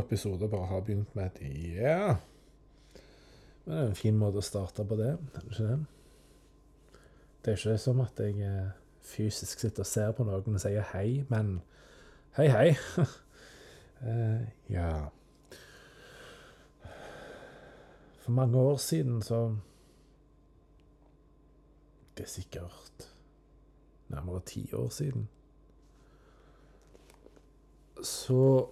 episoder 0.00 0.50
bare 0.50 0.66
har 0.66 0.80
begynt 0.86 1.14
med 1.16 1.30
et 1.30 1.40
ja. 1.76 2.16
Men 3.64 3.74
det 3.74 3.84
er 3.84 3.88
en 3.90 3.98
fin 3.98 4.18
måte 4.18 4.40
å 4.40 4.44
starte 4.44 4.84
på 4.88 4.96
det, 4.96 5.14
er 5.18 5.44
det 5.44 5.52
ikke 5.52 5.68
det? 5.68 5.78
Det 7.44 7.52
er 7.52 7.58
ikke 7.58 7.78
som 7.80 8.00
at 8.00 8.20
jeg 8.20 8.40
eh, 8.44 8.70
fysisk 9.08 9.60
sitter 9.60 9.84
og 9.84 9.88
ser 9.88 10.12
på 10.16 10.24
noen 10.26 10.56
og 10.58 10.62
sier 10.62 10.84
hei, 10.92 11.24
men 11.30 11.58
hei, 12.36 12.48
hei. 12.52 12.68
uh, 14.02 14.42
ja 14.76 14.90
For 18.24 18.34
mange 18.36 18.58
år 18.60 18.76
siden 18.76 19.22
så 19.22 19.56
Det 22.16 22.26
er 22.26 22.28
sikkert 22.28 23.08
nærmere 24.08 24.40
ti 24.46 24.72
år 24.74 24.88
siden. 24.88 25.28
Så 28.02 28.68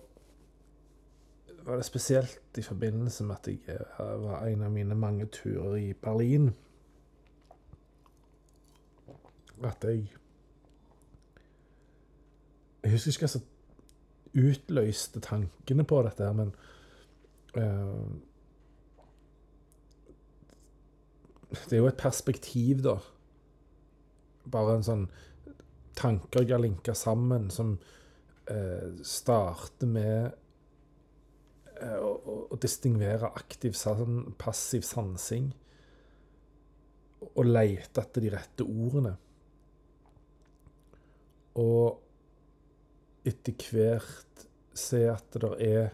var 1.67 1.77
det 1.77 1.85
spesielt 1.85 2.59
i 2.59 2.63
forbindelse 2.63 3.25
med 3.25 3.37
at 3.37 3.49
jeg 3.49 3.59
eh, 3.69 4.23
var 4.23 4.47
en 4.47 4.63
av 4.63 4.71
mine 4.71 4.95
mange 4.95 5.27
turer 5.27 5.75
i 5.77 5.93
Berlin. 5.93 6.55
At 9.65 9.85
jeg 9.85 10.13
Jeg 12.83 12.93
husker 12.93 13.11
ikke 13.11 13.25
hva 13.25 13.29
som 13.29 13.47
utløste 14.37 15.21
tankene 15.21 15.85
på 15.85 16.03
dette, 16.07 16.33
men 16.39 16.53
uh, 17.57 18.07
Det 21.51 21.73
er 21.73 21.81
jo 21.81 21.89
et 21.89 21.99
perspektiv, 21.99 22.85
da. 22.85 22.95
Bare 24.53 24.77
en 24.77 24.87
sånn 24.87 25.07
tanker 25.99 26.45
jeg 26.45 26.55
har 26.55 26.63
linka 26.63 26.95
sammen, 26.95 27.51
som 27.51 27.75
uh, 28.53 29.03
starter 29.03 29.91
med 29.91 30.31
å, 32.57 32.63
distingvere 32.63 33.31
aktiv, 33.37 33.77
san, 33.77 34.33
passiv 34.39 34.85
sansing. 34.87 35.53
Og 37.35 37.45
lete 37.45 38.03
etter 38.03 38.25
de 38.25 38.33
rette 38.33 38.65
ordene. 38.67 39.15
Og 41.57 42.03
etter 43.27 43.57
hvert 43.71 44.47
se 44.77 45.07
at 45.09 45.39
det 45.41 45.53
er 45.65 45.87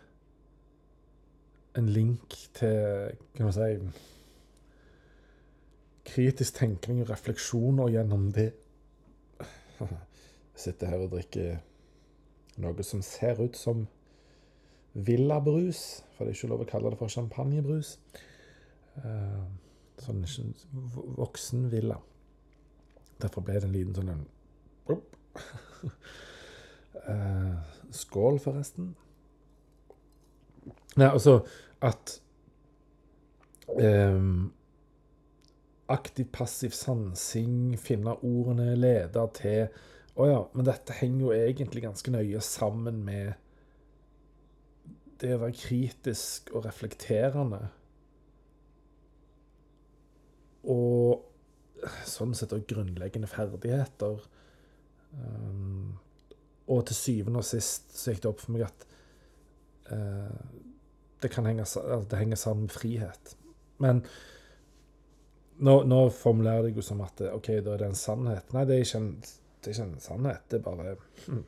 en 1.79 1.89
link 1.89 2.35
til 2.53 3.15
Kan 3.37 3.47
man 3.47 3.55
si 3.57 3.79
Kritisk 6.05 6.59
tenkning 6.59 7.01
og 7.05 7.13
refleksjoner 7.13 7.93
gjennom 7.95 8.33
det. 8.35 8.51
Jeg 9.81 10.65
sitter 10.65 10.91
her 10.91 11.05
og 11.07 11.13
drikker 11.15 11.61
noe 12.61 12.85
som 12.85 13.01
ser 13.07 13.41
ut 13.41 13.57
som 13.57 13.87
villabrus, 14.93 16.03
for 16.12 16.25
det 16.25 16.33
er 16.33 16.39
ikke 16.39 16.53
lov 16.53 16.65
å 16.65 16.69
kalle 16.69 16.93
det 16.93 17.01
for 17.01 17.12
champagnebrus. 17.12 17.97
Uh, 19.01 19.45
sånn 20.03 20.25
voksen 21.19 21.69
villa. 21.73 21.97
Derfor 23.23 23.45
ble 23.47 23.61
det 23.61 23.69
en 23.69 23.77
liten 23.77 23.98
sånn 23.98 24.15
en 24.17 24.31
Uh, 27.03 27.57
skål, 28.03 28.37
forresten. 28.39 28.91
Nei, 31.01 31.09
altså 31.09 31.39
at 31.83 32.19
um, 33.73 34.53
Aktiv, 35.91 36.29
passiv 36.33 36.77
sansing, 36.77 37.73
finne 37.80 38.14
ordene, 38.23 38.77
lede 38.79 39.24
til 39.36 39.64
Å 40.13 40.23
oh 40.23 40.29
ja, 40.29 40.39
men 40.53 40.69
dette 40.69 40.95
henger 41.01 41.24
jo 41.24 41.33
egentlig 41.35 41.83
ganske 41.86 42.13
nøye 42.13 42.41
sammen 42.45 43.01
med 43.07 43.33
det 45.23 45.37
å 45.37 45.43
være 45.45 45.57
kritisk 45.57 46.51
og 46.53 46.67
reflekterende. 46.67 47.61
Og 50.71 51.23
sånn 52.07 52.35
sett 52.39 52.55
òg 52.55 52.67
grunnleggende 52.71 53.31
ferdigheter. 53.31 54.23
Um, 55.13 55.99
og 56.71 56.87
til 56.89 56.97
syvende 56.97 57.43
og 57.43 57.47
sist 57.47 57.91
så 57.99 58.13
gikk 58.13 58.23
det 58.25 58.31
opp 58.31 58.43
for 58.43 58.55
meg 58.55 58.67
at 58.69 58.87
uh, 59.93 60.43
det 61.23 61.31
henge, 61.37 61.67
det 62.11 62.19
henger 62.19 62.41
sammen 62.41 62.67
med 62.67 62.75
frihet. 62.75 63.35
Men 63.83 64.03
nå, 65.63 65.77
nå 65.87 66.01
formulerer 66.17 66.71
jeg 66.71 66.81
jo 66.81 66.87
som 66.87 67.03
at 67.05 67.21
OK, 67.31 67.53
da 67.63 67.77
er 67.77 67.85
det 67.85 67.91
en 67.91 67.99
sannhet. 67.99 68.55
Nei, 68.55 68.65
det 68.67 68.79
er 68.79 68.87
ikke 68.87 69.03
en, 69.03 69.13
det 69.23 69.71
er 69.71 69.77
ikke 69.77 69.87
en 69.91 70.03
sannhet. 70.03 70.49
Det 70.51 70.59
er 70.59 70.65
bare 70.67 70.97
hm, 71.27 71.45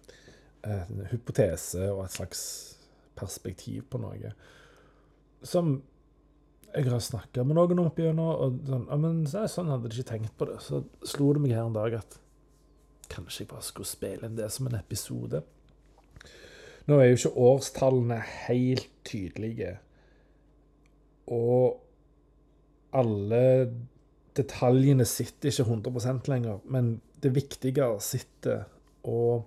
en 0.74 1.04
hypotese 1.10 1.88
og 1.90 2.04
et 2.04 2.14
slags 2.14 2.44
perspektiv 3.18 3.86
på 3.90 4.00
noe. 4.02 4.32
Som 5.44 5.76
jeg 6.74 6.90
har 6.90 7.02
snakka 7.02 7.44
med 7.46 7.58
noen 7.58 7.84
opp 7.84 7.98
igjennom, 8.02 8.30
og 8.34 8.60
sånn, 8.66 8.86
ja, 8.90 8.98
men 8.98 9.24
sånn 9.30 9.70
hadde 9.70 9.90
de 9.90 9.98
ikke 9.98 10.10
tenkt 10.10 10.36
på 10.38 10.48
det. 10.50 10.58
Så 10.64 10.82
slo 11.06 11.30
det 11.34 11.44
meg 11.44 11.54
her 11.54 11.68
en 11.68 11.76
dag 11.76 12.00
at 12.00 12.20
Kanskje 13.12 13.42
jeg 13.42 13.50
bare 13.50 13.62
skulle 13.66 13.86
spille 13.86 14.26
inn 14.26 14.38
det 14.38 14.46
som 14.50 14.64
en 14.64 14.78
episode. 14.78 15.42
Nå 16.88 16.96
er 16.96 17.10
jo 17.10 17.18
ikke 17.18 17.42
årstallene 17.50 18.16
helt 18.46 18.88
tydelige. 19.04 19.74
Og 21.32 21.80
alle 22.96 23.42
detaljene 24.36 25.06
sitter 25.08 25.52
ikke 25.52 25.68
100% 25.68 26.30
lenger, 26.32 26.60
men 26.64 26.96
det 27.22 27.34
viktige 27.36 27.88
sitter. 28.04 28.64
Og 29.04 29.44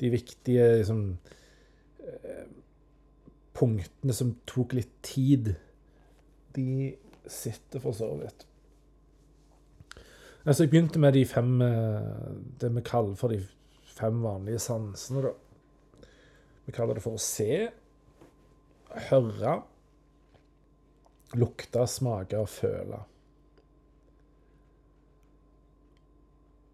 de 0.00 0.10
viktige 0.12 0.68
liksom, 0.80 1.18
eh, 2.00 2.44
punktene 3.62 4.14
som 4.16 4.34
tok 4.48 4.74
litt 4.74 4.94
tid, 5.06 5.54
de 6.56 6.92
sitter 7.30 7.82
for 7.82 7.94
så 7.96 8.10
vidt. 8.18 8.46
Altså, 10.42 10.64
jeg 10.64 10.72
begynte 10.72 10.98
med 10.98 11.14
de 11.14 11.22
fem 11.28 11.60
eh, 11.62 12.30
Det 12.58 12.72
vi 12.74 12.82
kaller 12.82 13.14
for 13.14 13.30
de 13.30 13.38
fem 13.92 14.18
vanlige 14.24 14.58
sansene, 14.64 15.22
da. 15.22 16.08
Vi 16.66 16.74
kaller 16.74 16.98
det 16.98 17.04
for 17.04 17.18
å 17.18 17.22
se, 17.22 17.68
høre, 19.08 19.54
lukte, 21.38 21.86
smake 21.90 22.38
og 22.38 22.50
føle. 22.50 23.00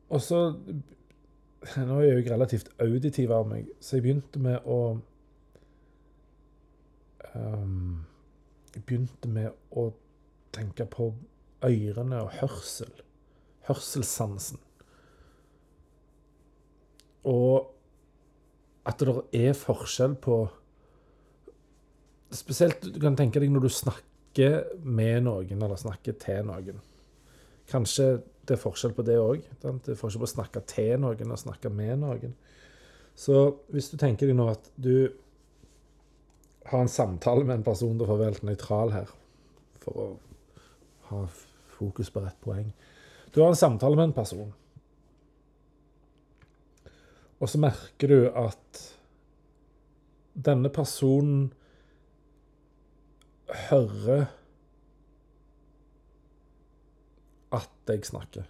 Og 0.09 0.25
så 0.25 0.41
Nå 1.89 1.99
er 1.99 2.05
jeg 2.07 2.19
jo 2.23 2.33
relativt 2.33 2.69
auditiv 2.81 3.33
av 3.35 3.49
meg, 3.51 3.69
så 3.83 3.99
jeg 3.99 4.07
begynte 4.07 4.41
med 4.41 4.65
å 4.65 4.79
um, 7.35 8.07
begynte 8.79 9.29
med 9.29 9.53
å 9.77 9.91
tenke 10.55 10.87
på 10.89 11.11
ørene 11.67 12.23
og 12.23 12.35
hørsel 12.39 12.93
hørselssansen. 13.69 14.61
Og 17.29 17.69
at 18.89 19.03
det 19.03 19.15
er 19.37 19.59
forskjell 19.59 20.17
på 20.23 20.47
Spesielt 22.29 22.83
du 22.85 22.99
kan 23.01 23.15
tenke 23.17 23.41
deg 23.41 23.49
når 23.49 23.63
du 23.65 23.71
snakker 23.73 24.67
med 24.85 25.23
noen, 25.25 25.63
eller 25.65 25.79
snakker 25.81 26.13
til 26.21 26.43
noen. 26.45 26.83
Kanskje 27.73 28.19
det 28.45 28.53
er 28.53 28.61
forskjell 28.61 28.93
på 28.93 29.05
det 29.09 29.17
òg. 29.17 29.47
Det 29.63 29.95
er 29.95 29.97
forskjell 29.97 30.21
på 30.21 30.29
å 30.29 30.35
snakke 30.35 30.61
til 30.69 31.01
noen 31.01 31.33
og 31.33 31.41
snakke 31.41 31.73
med 31.73 32.03
noen. 32.03 32.35
Så 33.17 33.47
hvis 33.73 33.89
du 33.89 33.97
tenker 33.97 34.29
deg 34.29 34.37
nå 34.37 34.51
at 34.53 34.69
du 34.77 35.09
har 36.69 36.85
en 36.85 36.89
samtale 36.89 37.45
med 37.45 37.61
en 37.61 37.67
person 37.67 37.99
Du 37.99 38.07
får 38.07 38.21
være 38.21 38.47
nøytral 38.47 38.93
her 38.93 39.13
for 39.83 40.01
å 40.03 40.09
ha 41.09 41.23
fokus 41.79 42.11
på 42.13 42.21
rett 42.21 42.37
poeng. 42.45 42.73
Du 43.33 43.41
har 43.41 43.53
en 43.53 43.57
samtale 43.57 43.97
med 43.97 44.11
en 44.11 44.17
person, 44.17 44.51
og 47.39 47.49
så 47.49 47.61
merker 47.63 48.11
du 48.11 48.27
at 48.35 48.83
denne 50.35 50.71
personen 50.75 51.53
hører 53.71 54.27
at 57.55 57.71
jeg 57.89 58.05
snakker. 58.11 58.45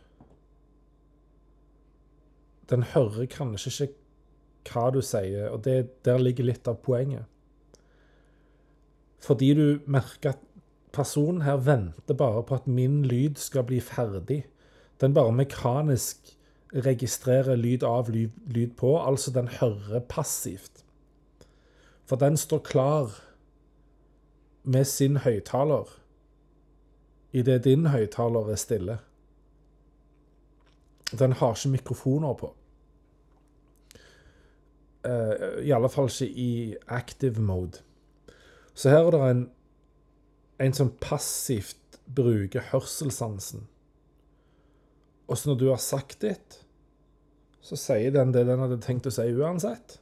Den 2.69 2.83
hører 2.83 3.29
kanskje 3.31 3.89
ikke 3.89 4.73
hva 4.73 4.89
du 4.93 5.01
sier, 5.05 5.51
og 5.53 5.63
det, 5.65 6.05
der 6.05 6.21
ligger 6.21 6.49
litt 6.49 6.69
av 6.69 6.81
poenget. 6.85 7.29
Fordi 9.21 9.55
du 9.55 9.81
merker 9.87 10.31
at 10.37 10.45
personen 10.93 11.43
her 11.43 11.57
venter 11.57 12.15
bare 12.15 12.43
på 12.43 12.55
at 12.55 12.67
min 12.67 13.03
lyd 13.07 13.37
skal 13.37 13.65
bli 13.65 13.81
ferdig. 13.81 14.45
Den 15.01 15.15
bare 15.15 15.33
mekanisk 15.33 16.35
registrerer 16.75 17.57
lyd 17.57 17.83
av, 17.83 18.11
lyd, 18.11 18.31
lyd 18.47 18.77
på. 18.77 18.97
Altså 19.01 19.31
den 19.35 19.49
hører 19.49 20.01
passivt. 20.09 20.85
For 22.07 22.17
den 22.17 22.37
står 22.37 22.59
klar 22.59 23.19
med 24.65 24.85
sin 24.85 25.17
høyttaler 25.17 25.99
idet 27.33 27.65
din 27.65 27.87
høyttaler 27.87 28.51
er 28.51 28.57
stille. 28.57 28.99
Den 31.19 31.33
har 31.33 31.57
ikke 31.57 31.69
mikrofoner 31.69 32.35
på. 32.35 32.55
Uh, 35.09 35.65
I 35.65 35.71
alle 35.73 35.89
fall 35.89 36.11
ikke 36.11 36.29
i 36.29 36.75
active 36.89 37.41
mode. 37.41 37.81
Så 38.79 38.93
her 38.93 39.09
er 39.09 39.15
det 39.15 39.21
en, 39.27 39.43
en 40.63 40.77
som 40.77 40.93
passivt 41.03 41.99
bruker 42.15 42.63
hørselssansen. 42.71 43.67
Og 45.29 45.39
så 45.39 45.51
når 45.51 45.59
du 45.61 45.67
har 45.73 45.83
sagt 45.83 46.23
ditt, 46.23 46.61
så 47.61 47.77
sier 47.77 48.15
den 48.15 48.33
det 48.33 48.47
den 48.49 48.63
hadde 48.63 48.79
tenkt 48.81 49.09
å 49.11 49.13
si 49.13 49.27
uansett. 49.35 49.99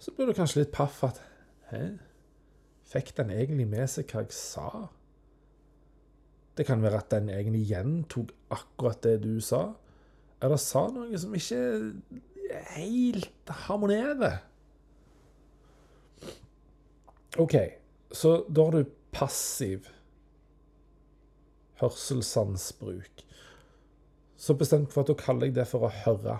Så 0.00 0.14
blir 0.16 0.30
du 0.30 0.36
kanskje 0.36 0.64
litt 0.64 0.74
paff 0.74 1.02
at 1.06 1.20
Hæ? 1.70 1.96
Fikk 2.86 3.16
den 3.16 3.32
egentlig 3.34 3.66
med 3.66 3.90
seg 3.90 4.12
hva 4.12 4.22
jeg 4.22 4.34
sa? 4.34 4.86
Det 6.56 6.64
kan 6.68 6.84
være 6.84 7.00
at 7.02 7.10
den 7.10 7.28
egentlig 7.34 7.64
gjentok 7.68 8.30
akkurat 8.54 9.02
det 9.02 9.16
du 9.24 9.40
sa. 9.42 9.72
Eller 10.40 10.60
sa 10.62 10.86
noe 10.94 11.18
som 11.18 11.34
ikke 11.34 11.58
helt 12.76 13.52
harmonerer. 13.66 14.38
OK, 17.38 17.54
så 18.10 18.46
da 18.48 18.64
har 18.64 18.72
du 18.72 18.92
passiv 19.12 19.88
hørselssansbruk. 21.80 23.24
Så 24.36 24.54
bestemt 24.56 24.92
for 24.92 25.04
at 25.04 25.10
da 25.10 25.16
kaller 25.20 25.48
jeg 25.48 25.56
det 25.58 25.66
for 25.68 25.84
å 25.84 25.92
høre. 25.92 26.38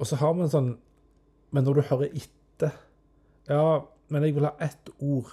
Og 0.00 0.08
så 0.08 0.18
har 0.20 0.34
vi 0.34 0.44
en 0.44 0.52
sånn 0.52 0.72
Men 1.54 1.62
når 1.68 1.76
du 1.76 1.82
hører 1.86 2.16
etter 2.18 2.72
Ja, 3.46 3.84
men 4.10 4.24
jeg 4.26 4.34
vil 4.34 4.46
ha 4.48 4.56
ett 4.64 4.90
ord. 4.98 5.28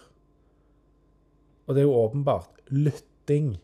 Og 1.65 1.73
det 1.73 1.81
er 1.81 1.87
jo 1.87 1.97
åpenbart 1.97 2.59
lytting. 2.69 3.55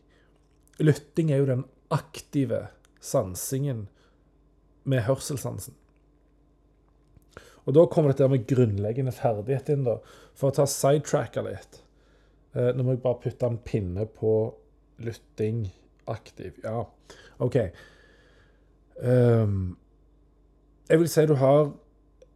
Lytting 0.80 1.30
er 1.30 1.42
jo 1.42 1.50
den 1.52 1.64
aktive 1.94 2.64
sansingen 3.00 3.86
med 4.88 5.04
hørselssansen. 5.06 5.76
Og 7.68 7.74
da 7.76 7.84
kommer 7.92 8.14
dette 8.14 8.30
med 8.32 8.46
grunnleggende 8.48 9.12
ferdighet 9.12 9.68
inn, 9.74 9.84
da. 9.84 9.98
For 10.38 10.48
å 10.48 10.56
ta 10.56 10.64
sidetracka 10.70 11.44
litt. 11.44 11.82
Eh, 12.56 12.70
nå 12.72 12.84
må 12.84 12.94
jeg 12.94 13.02
bare 13.04 13.20
putte 13.20 13.50
en 13.50 13.58
pinne 13.60 14.06
på 14.08 14.32
lytting 15.04 15.66
aktiv. 16.08 16.56
Ja, 16.64 16.86
OK. 17.44 17.58
Um, 18.98 19.76
jeg 20.88 21.02
vil 21.02 21.10
si 21.12 21.22
du 21.28 21.36
har 21.38 21.68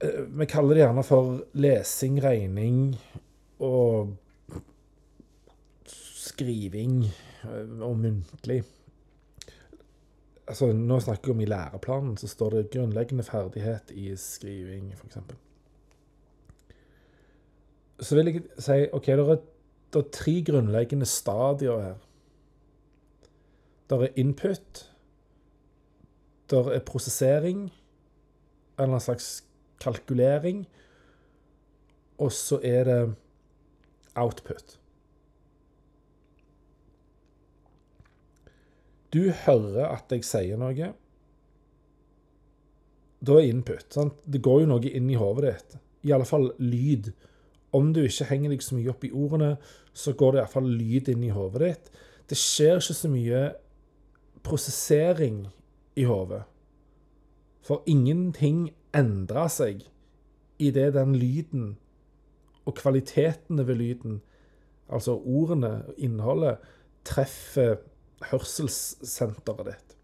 eh, 0.04 0.20
Vi 0.30 0.46
kaller 0.46 0.76
det 0.76 0.84
gjerne 0.84 1.02
for 1.02 1.40
lesing, 1.58 2.20
regning 2.22 2.92
og 3.58 4.12
skriving 5.88 7.00
eh, 7.08 7.72
og 7.80 7.96
muntlig. 8.04 8.60
Altså, 10.48 10.72
nå 10.72 10.98
snakker 11.00 11.30
vi 11.30 11.36
om 11.36 11.40
i 11.40 11.46
læreplanen, 11.46 12.16
så 12.16 12.28
står 12.28 12.50
det 12.50 12.70
grunnleggende 12.74 13.24
ferdighet 13.24 13.92
i 13.94 14.16
skriving, 14.18 14.92
f.eks. 14.96 15.18
Så 18.02 18.16
vil 18.18 18.32
jeg 18.32 18.42
si 18.58 18.78
OK, 18.92 19.06
det 19.06 19.18
er, 19.18 19.44
det 19.94 20.00
er 20.00 20.10
tre 20.12 20.34
grunnleggende 20.46 21.06
stadier 21.06 21.80
her. 21.80 21.94
Det 23.90 24.02
er 24.02 24.18
input. 24.18 24.90
Det 26.50 26.58
er 26.58 26.84
prosessering. 26.86 27.58
En 27.62 27.70
eller 28.78 28.96
annen 28.96 29.00
slags 29.00 29.44
kalkulering. 29.80 30.66
Og 32.18 32.32
så 32.32 32.58
er 32.64 32.84
det 32.84 33.14
output. 34.14 34.78
Du 39.12 39.28
hører 39.44 39.90
at 39.90 40.12
jeg 40.12 40.24
sier 40.24 40.60
noe. 40.60 40.92
Da 43.22 43.36
er 43.38 43.50
input. 43.50 43.86
Sant? 43.92 44.22
Det 44.24 44.40
går 44.42 44.62
jo 44.62 44.70
noe 44.72 44.92
inn 44.92 45.10
i 45.12 45.18
hodet 45.20 45.50
ditt. 45.50 45.76
I 46.08 46.14
alle 46.16 46.26
fall 46.26 46.48
lyd. 46.58 47.12
Om 47.76 47.92
du 47.94 48.02
ikke 48.02 48.28
henger 48.32 48.52
deg 48.52 48.64
så 48.64 48.76
mye 48.76 48.92
opp 48.92 49.04
i 49.06 49.12
ordene, 49.12 49.54
så 49.92 50.14
går 50.16 50.34
det 50.34 50.42
iallfall 50.42 50.70
lyd 50.70 51.12
inn 51.12 51.26
i 51.28 51.34
hodet 51.34 51.62
ditt. 51.62 51.92
Det 52.32 52.38
skjer 52.40 52.80
ikke 52.80 52.96
så 52.96 53.12
mye 53.12 53.42
prosessering 54.42 55.44
i 56.00 56.06
hodet. 56.08 56.42
For 57.62 57.84
ingenting 57.86 58.72
endrer 58.96 59.48
seg 59.52 59.84
idet 60.62 60.92
den 60.96 61.14
lyden 61.18 61.76
og 62.66 62.76
kvalitetene 62.78 63.64
ved 63.66 63.78
lyden, 63.78 64.20
altså 64.88 65.16
ordene 65.18 65.72
og 65.88 65.98
innholdet, 65.98 66.58
treffer 67.06 67.80
hørselssenteret 68.30 69.68
ditt. 69.68 69.96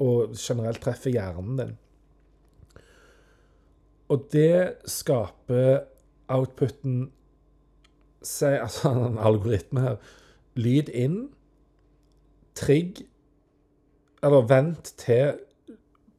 Og 0.00 0.36
generelt 0.38 0.80
treffer 0.82 1.12
hjernen 1.14 1.58
din. 1.60 1.76
Og 4.10 4.26
det 4.32 4.76
skaper 4.90 5.84
outputen 6.30 7.10
Se, 8.22 8.46
altså 8.66 8.90
en 8.92 9.18
algoritme 9.18 9.80
her. 9.80 9.94
Lyd 10.60 10.90
inn. 10.92 11.30
Trigg. 12.54 13.06
Eller 14.22 14.44
vent 14.44 14.92
til 15.00 15.38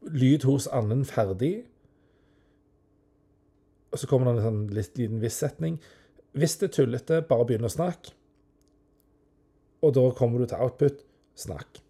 lyd 0.01 0.47
hos 0.49 0.65
annen 0.73 1.05
ferdig. 1.05 1.59
Og 3.91 4.01
så 4.01 4.09
kommer 4.09 4.31
det 4.31 4.39
en 4.39 4.47
sånn 4.47 4.63
litt 4.73 4.97
liten 4.97 5.21
viss-setning. 5.21 5.77
Hvis 6.33 6.57
det 6.57 6.71
er 6.71 6.75
tullete, 6.79 7.21
bare 7.27 7.45
begynn 7.45 7.67
å 7.67 7.71
snakke. 7.71 8.15
Og 9.85 9.93
da 9.97 10.07
kommer 10.17 10.41
du 10.41 10.49
til 10.49 10.61
output 10.63 11.03
snakk. 11.35 11.81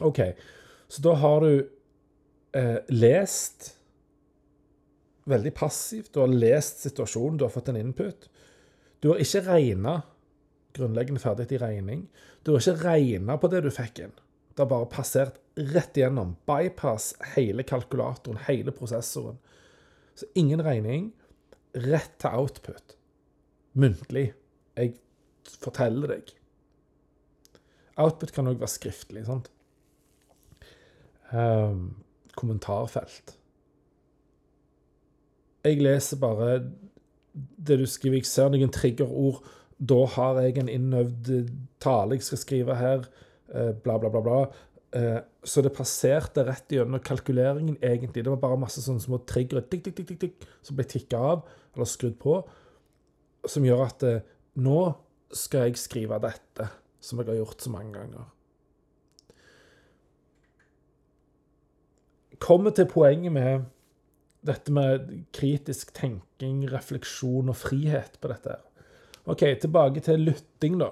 OK. 0.00 0.20
Så 0.88 1.02
da 1.02 1.14
har 1.14 1.40
du 1.40 1.52
eh, 2.52 2.78
lest 2.88 3.72
veldig 5.24 5.54
passivt. 5.54 6.12
Du 6.14 6.20
har 6.20 6.32
lest 6.32 6.82
situasjonen, 6.86 7.38
du 7.38 7.44
har 7.44 7.54
fått 7.54 7.70
en 7.72 7.80
input. 7.80 8.28
Du 9.00 9.12
har 9.12 9.22
ikke 9.22 9.44
regna 9.46 10.00
grunnleggende 10.76 11.20
ferdighet 11.20 11.52
i 11.56 11.62
regning. 11.62 12.04
Du 12.42 12.52
har 12.52 12.62
ikke 12.62 12.84
regna 12.84 13.38
på 13.38 13.50
det 13.52 13.62
du 13.64 13.70
fikk 13.74 14.02
inn. 14.04 14.14
Det 14.52 14.64
har 14.64 14.70
bare 14.70 14.90
passert 14.92 15.38
rett 15.56 15.96
igjennom. 15.96 16.36
Bypass 16.48 17.12
hele 17.36 17.64
kalkulatoren, 17.66 18.40
hele 18.48 18.74
prosessoren. 18.76 19.38
Så 20.14 20.28
ingen 20.34 20.62
regning. 20.64 21.10
Rett 21.72 22.18
til 22.20 22.36
output. 22.36 22.96
Muntlig. 23.72 24.32
Jeg 24.76 24.96
forteller 25.62 26.16
deg. 26.16 26.34
Output 28.00 28.32
kan 28.32 28.48
òg 28.48 28.60
være 28.60 28.72
skriftlig. 28.72 29.26
sant? 29.26 29.50
Um, 31.32 32.02
kommentarfelt. 32.36 33.36
Jeg 35.64 35.78
leser 35.80 36.18
bare 36.20 36.62
det 37.32 37.78
du 37.80 37.86
skriver. 37.86 38.20
Jeg 38.20 38.28
ser 38.28 38.52
noen 38.52 38.72
triggerord. 38.72 39.42
Da 39.78 40.04
har 40.16 40.40
jeg 40.42 40.58
en 40.62 40.70
innøvd 40.70 41.30
tale 41.82 42.18
jeg 42.18 42.26
skal 42.28 42.40
skrive 42.40 42.76
her. 42.80 43.06
Uh, 43.52 43.72
bla, 43.72 43.98
bla, 43.98 44.10
bla. 44.12 44.22
bla. 44.24 44.42
Uh, 44.92 45.20
så 45.44 45.62
det 45.64 45.72
passerte 45.74 46.44
rett 46.46 46.72
gjennom 46.72 47.00
kalkuleringen, 47.02 47.78
egentlig. 47.80 48.24
Det 48.24 48.32
var 48.32 48.42
bare 48.42 48.60
masse 48.60 48.82
sånne 48.84 49.02
små 49.02 49.22
triggere 49.28 49.64
tikk, 49.64 49.88
tikk, 49.88 50.02
tikk, 50.02 50.20
tikk, 50.20 50.50
som 50.62 50.76
ble 50.78 50.86
tikka 50.88 51.22
av, 51.32 51.48
eller 51.74 51.88
skrudd 51.88 52.18
på, 52.20 52.36
som 53.48 53.64
gjør 53.66 53.86
at 53.88 54.04
uh, 54.06 54.20
nå 54.62 54.84
skal 55.32 55.70
jeg 55.70 55.80
skrive 55.80 56.20
dette 56.22 56.68
som 57.02 57.18
jeg 57.20 57.28
har 57.32 57.40
gjort 57.40 57.62
så 57.64 57.70
mange 57.70 57.92
ganger. 57.96 58.26
Kommer 62.42 62.74
til 62.74 62.88
poenget 62.90 63.32
med 63.34 63.66
dette 64.46 64.72
med 64.74 65.10
kritisk 65.34 65.92
tenking, 65.94 66.64
refleksjon 66.72 67.50
og 67.52 67.56
frihet 67.56 68.18
på 68.20 68.30
dette. 68.32 68.56
OK, 69.30 69.44
tilbake 69.62 70.02
til 70.02 70.24
lytting, 70.26 70.80
da. 70.80 70.90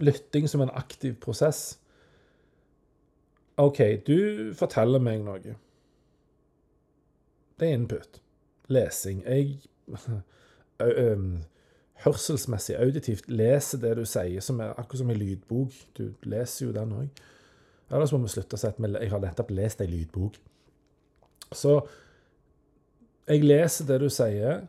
Lytting 0.00 0.48
som 0.48 0.60
en 0.64 0.72
aktiv 0.76 1.16
prosess. 1.20 1.78
OK, 3.60 3.80
du 4.06 4.52
forteller 4.56 5.00
meg 5.00 5.24
noe. 5.24 5.56
Det 7.60 7.68
er 7.68 7.76
input. 7.76 8.20
Lesing. 8.68 9.24
Jeg 9.24 9.60
hørselsmessig, 12.04 12.76
auditivt, 12.80 13.28
leser 13.28 13.80
det 13.82 13.94
du 13.98 14.04
sier, 14.08 14.40
som 14.44 14.60
er 14.62 14.72
akkurat 14.76 15.02
som 15.02 15.10
en 15.12 15.20
lydbok. 15.20 15.74
Du 15.96 16.04
leser 16.28 16.66
jo 16.66 16.74
den 16.76 16.94
òg. 16.96 17.22
Ellers 17.90 18.12
må 18.14 18.22
vi 18.22 18.30
slutte 18.32 18.56
å 18.56 18.60
si 18.60 18.68
at 18.68 18.78
jeg 18.80 19.10
har 19.10 19.22
nettopp 19.22 19.50
lest 19.54 19.82
ei 19.82 19.90
lydbok. 19.90 20.38
Så 21.50 21.80
jeg 23.28 23.44
leser 23.44 23.88
det 23.88 23.98
du 24.02 24.08
sier, 24.12 24.62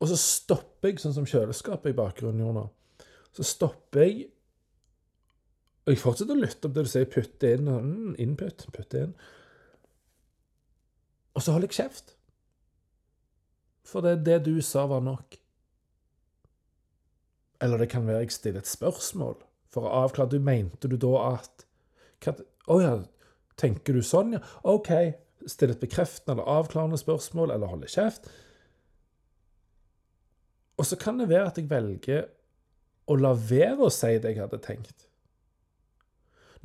og 0.00 0.10
så 0.10 0.18
stopper 0.20 0.92
jeg, 0.92 1.00
sånn 1.00 1.16
som 1.16 1.28
kjøleskapet 1.28 1.94
i 1.94 1.96
bakgrunnen 1.96 2.42
gjorde 2.44 2.60
nå. 2.60 3.06
Så 3.34 3.46
stopper 3.48 4.04
jeg, 4.04 4.26
og 5.84 5.92
jeg 5.92 6.00
fortsetter 6.00 6.36
å 6.36 6.40
lytte 6.40 6.68
opp 6.68 6.76
det 6.76 6.84
du 6.86 6.90
sier, 6.90 7.08
putte 7.10 7.54
inn, 7.56 7.68
mm, 7.68 8.12
input, 8.22 8.66
putte 8.72 9.06
inn. 9.06 9.14
Og 11.34 11.42
så 11.44 11.54
holder 11.54 11.68
jeg 11.68 11.80
kjeft. 11.82 12.14
For 13.84 14.04
det, 14.04 14.20
det 14.24 14.44
du 14.46 14.54
sa, 14.64 14.86
var 14.88 15.02
nok. 15.04 15.36
Eller 17.64 17.80
det 17.80 17.88
kan 17.94 18.06
være 18.06 18.26
jeg 18.26 18.36
stiller 18.36 18.60
et 18.60 18.68
spørsmål 18.68 19.38
for 19.72 19.88
å 19.88 20.04
avklare. 20.04 20.34
Du 20.36 20.42
mente 20.44 20.90
du 20.90 20.98
da 21.00 21.14
at 21.34 21.66
Å 22.24 22.32
oh 22.72 22.80
ja, 22.80 22.94
Tenker 23.60 23.94
du 23.94 24.02
sånn, 24.02 24.32
ja, 24.34 24.40
OK, 24.66 24.90
still 25.46 25.74
et 25.74 25.82
bekreftende 25.82 26.40
eller 26.40 26.62
avklarende 26.62 26.98
spørsmål, 26.98 27.52
eller 27.54 27.70
holde 27.70 27.90
kjeft. 27.92 28.26
Og 30.74 30.88
så 30.88 30.98
kan 30.98 31.20
det 31.20 31.28
være 31.30 31.52
at 31.52 31.60
jeg 31.60 31.70
velger 31.70 32.24
å 33.06 33.18
la 33.20 33.34
være 33.36 33.86
å 33.86 33.92
si 33.94 34.16
det 34.18 34.32
jeg 34.32 34.42
hadde 34.42 34.58
tenkt. 34.64 35.06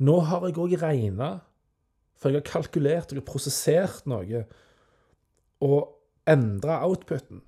Nå 0.00 0.16
har 0.26 0.48
jeg 0.48 0.58
òg 0.58 0.74
regna, 0.80 1.30
for 2.18 2.32
jeg 2.32 2.40
har 2.40 2.48
kalkulert, 2.48 3.12
og 3.14 3.28
prosessert 3.28 4.08
noe, 4.10 4.42
og 5.62 5.78
endra 6.30 6.80
outputen. 6.88 7.44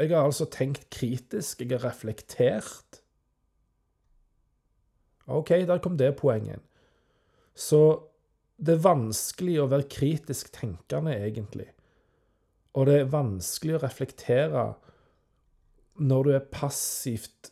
Jeg 0.00 0.14
har 0.14 0.24
altså 0.24 0.46
tenkt 0.48 0.86
kritisk, 0.88 1.60
jeg 1.60 1.74
har 1.74 1.84
reflektert. 1.84 3.02
OK, 5.28 5.52
der 5.68 5.78
kom 5.78 5.98
det 6.00 6.14
poenget. 6.16 6.62
Så 7.54 8.00
det 8.56 8.78
er 8.78 8.86
vanskelig 8.86 9.58
å 9.60 9.68
være 9.68 9.88
kritisk 9.92 10.48
tenkende, 10.56 11.12
egentlig. 11.20 11.68
Og 12.72 12.88
det 12.88 12.96
er 13.00 13.12
vanskelig 13.12 13.76
å 13.76 13.82
reflektere 13.84 14.64
når 16.00 16.24
du 16.24 16.30
er 16.32 16.44
passivt 16.52 17.50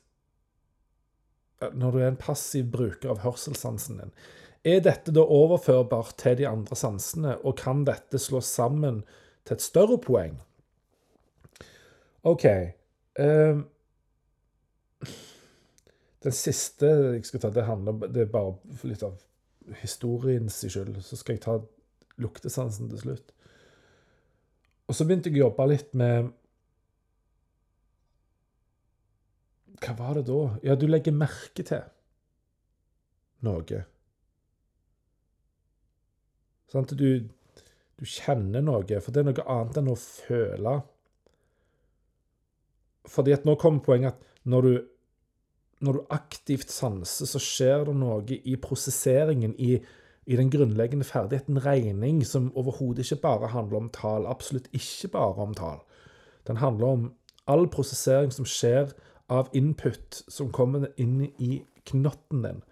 Når 1.59 1.91
du 1.91 1.97
er 1.99 2.13
en 2.13 2.17
passiv 2.17 2.69
bruker 2.71 3.11
av 3.11 3.25
hørselssansen 3.25 3.97
din. 3.99 4.13
Er 4.63 4.79
dette 4.87 5.11
da 5.11 5.25
overførbart 5.27 6.15
til 6.23 6.37
de 6.39 6.47
andre 6.47 6.77
sansene, 6.79 7.33
og 7.43 7.59
kan 7.59 7.83
dette 7.83 8.21
slås 8.23 8.47
sammen 8.47 9.01
til 9.43 9.57
et 9.57 9.65
større 9.65 9.99
poeng? 9.99 10.37
OK. 12.23 12.45
Um, 13.19 13.65
den 16.23 16.35
siste 16.35 16.87
jeg 16.87 17.27
skal 17.27 17.43
ta, 17.43 17.51
det 17.55 17.67
handler 17.67 18.09
Det 18.11 18.25
er 18.25 18.31
bare 18.33 18.55
litt 18.87 19.03
av 19.07 19.19
historiens 19.83 20.61
skyld. 20.65 20.99
Så 21.05 21.19
skal 21.21 21.37
jeg 21.37 21.45
ta 21.45 21.59
luktesansen 22.19 22.91
til 22.91 23.03
slutt. 23.05 23.33
Og 24.89 24.97
så 24.97 25.05
begynte 25.05 25.31
jeg 25.31 25.43
å 25.43 25.49
jobbe 25.49 25.69
litt 25.71 25.95
med 25.99 26.33
Hva 29.79 29.95
var 29.95 30.19
det 30.19 30.27
da? 30.27 30.41
Ja, 30.67 30.75
du 30.75 30.89
legger 30.89 31.15
merke 31.15 31.63
til 31.63 31.85
noe. 33.47 33.83
Sånn 36.69 36.89
du, 36.91 37.11
du 37.95 38.05
kjenner 38.05 38.65
noe, 38.65 38.99
for 38.99 39.15
det 39.15 39.23
er 39.23 39.29
noe 39.29 39.45
annet 39.55 39.79
enn 39.79 39.93
å 39.93 39.95
føle. 40.01 40.75
Fordi 43.09 43.35
at 43.35 43.47
nå 43.49 43.57
kommer 43.61 43.85
poenget 43.85 44.15
at 44.15 44.49
når 44.49 44.67
du, 44.67 44.73
når 45.81 45.93
du 45.99 46.07
aktivt 46.15 46.71
sanser, 46.73 47.29
så 47.29 47.41
skjer 47.43 47.87
det 47.89 47.97
noe 47.97 48.39
i 48.39 48.57
prosesseringen, 48.61 49.55
i, 49.59 49.79
i 50.29 50.37
den 50.37 50.51
grunnleggende 50.53 51.07
ferdigheten 51.09 51.61
regning, 51.65 52.23
som 52.27 52.51
overhodet 52.57 53.07
ikke 53.07 53.23
bare 53.25 53.53
handler 53.55 53.85
om 53.85 53.93
tall. 53.95 54.29
Absolutt 54.29 54.69
ikke 54.77 55.13
bare 55.17 55.49
om 55.49 55.55
tall. 55.57 55.81
Den 56.49 56.61
handler 56.61 56.87
om 56.87 57.13
all 57.49 57.69
prosessering 57.73 58.33
som 58.33 58.49
skjer 58.49 58.93
av 59.29 59.49
input 59.57 60.23
som 60.29 60.53
kommer 60.53 60.89
inn 61.01 61.21
i 61.39 61.63
knotten 61.89 62.45
din. 62.45 62.63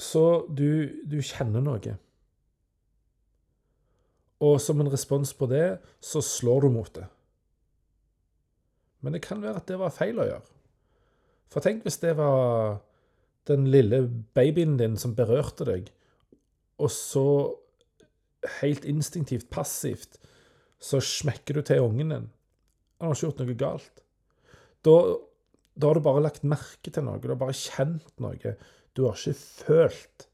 Så 0.00 0.46
du, 0.48 1.02
du 1.04 1.20
kjenner 1.20 1.64
noe. 1.64 1.96
Og 4.42 4.56
som 4.60 4.80
en 4.82 4.90
respons 4.90 5.34
på 5.36 5.46
det, 5.50 5.78
så 6.02 6.22
slår 6.24 6.64
du 6.64 6.72
mot 6.74 6.90
det. 6.96 7.04
Men 9.02 9.16
det 9.16 9.24
kan 9.24 9.42
være 9.42 9.60
at 9.60 9.68
det 9.68 9.78
var 9.80 9.94
feil 9.94 10.20
å 10.22 10.28
gjøre. 10.28 10.58
For 11.52 11.64
tenk 11.64 11.82
hvis 11.84 12.00
det 12.00 12.14
var 12.16 12.78
den 13.50 13.66
lille 13.70 14.04
babyen 14.36 14.78
din 14.78 14.94
som 15.00 15.16
berørte 15.18 15.66
deg, 15.68 15.90
og 16.82 16.90
så 16.94 17.26
helt 18.60 18.86
instinktivt, 18.88 19.50
passivt, 19.52 20.18
så 20.82 21.00
smekker 21.02 21.58
du 21.58 21.66
til 21.66 21.84
ungen 21.84 22.14
din. 22.14 22.30
Han 22.98 23.10
har 23.10 23.18
ikke 23.18 23.28
gjort 23.28 23.42
noe 23.42 23.58
galt. 23.58 24.02
Da, 24.82 24.94
da, 25.74 25.88
har 25.88 25.98
du 25.98 26.04
bare 26.06 26.24
lagt 26.24 26.46
merke 26.46 26.90
til 26.90 27.06
noe. 27.06 27.20
Du 27.22 27.28
har 27.30 27.38
bare 27.38 27.54
kjent 27.54 28.10
noe. 28.22 28.54
Du 28.94 29.04
har 29.06 29.18
ikke 29.18 29.34
følt. 29.38 30.26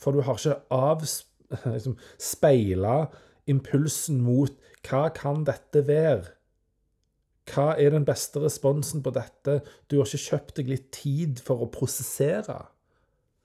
For 0.00 0.16
du 0.16 0.24
har 0.24 0.40
ikke 0.40 0.60
avspeila 0.72 1.76
liksom, 1.76 1.96
impulsen 3.50 4.20
mot 4.24 4.52
hva 4.86 5.08
kan 5.16 5.44
dette 5.48 5.84
være? 5.88 6.36
Hva 7.50 7.74
er 7.80 7.94
den 7.94 8.06
beste 8.06 8.42
responsen 8.42 9.02
på 9.02 9.12
dette? 9.14 9.60
Du 9.90 9.98
har 9.98 10.08
ikke 10.08 10.28
kjøpt 10.28 10.60
deg 10.60 10.70
litt 10.70 10.90
tid 10.94 11.42
for 11.44 11.64
å 11.64 11.70
prosessere, 11.72 12.58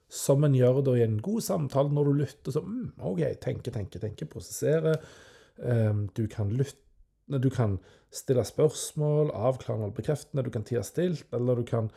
som 0.06 0.46
en 0.46 0.54
gjør 0.54 0.82
da 0.86 0.96
i 0.96 1.04
en 1.04 1.18
god 1.22 1.42
samtale 1.42 1.90
når 1.92 2.10
du 2.10 2.18
lytter. 2.22 2.54
Så, 2.54 2.62
mm, 2.62 2.92
OK, 3.10 3.22
tenke, 3.42 3.74
tenke, 3.74 4.02
tenke, 4.02 4.28
prosessere. 4.30 4.98
Um, 5.56 6.06
du 6.14 6.26
kan 6.30 6.52
lytte 6.52 6.86
du 7.26 7.48
kan 7.50 7.78
stille 8.14 8.44
spørsmål, 8.46 9.32
avklarende 9.34 9.88
eller 9.88 9.96
bekreftende, 9.96 10.44
du 10.46 10.50
kan 10.54 10.62
tie 10.62 10.82
stilt, 10.86 11.26
eller 11.34 11.58
du 11.58 11.64
kan 11.66 11.88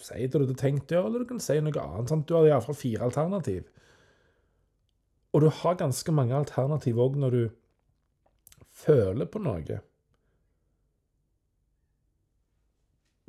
si 0.00 0.22
det 0.24 0.32
du 0.32 0.46
hadde 0.46 0.56
tenkt 0.56 0.88
å 0.88 0.96
gjøre, 0.96 1.10
eller 1.10 1.24
du 1.24 1.28
kan 1.28 1.42
si 1.44 1.58
noe 1.60 1.82
annet. 1.82 2.08
Sant? 2.08 2.24
Du 2.24 2.38
har 2.38 2.48
iallfall 2.48 2.78
fire 2.78 3.04
alternativ. 3.04 3.66
Og 5.32 5.44
du 5.44 5.50
har 5.60 5.76
ganske 5.80 6.12
mange 6.12 6.36
alternativ 6.36 7.00
òg 7.04 7.20
når 7.20 7.36
du 7.36 7.42
føler 8.82 9.28
på 9.28 9.42
noe. 9.44 9.82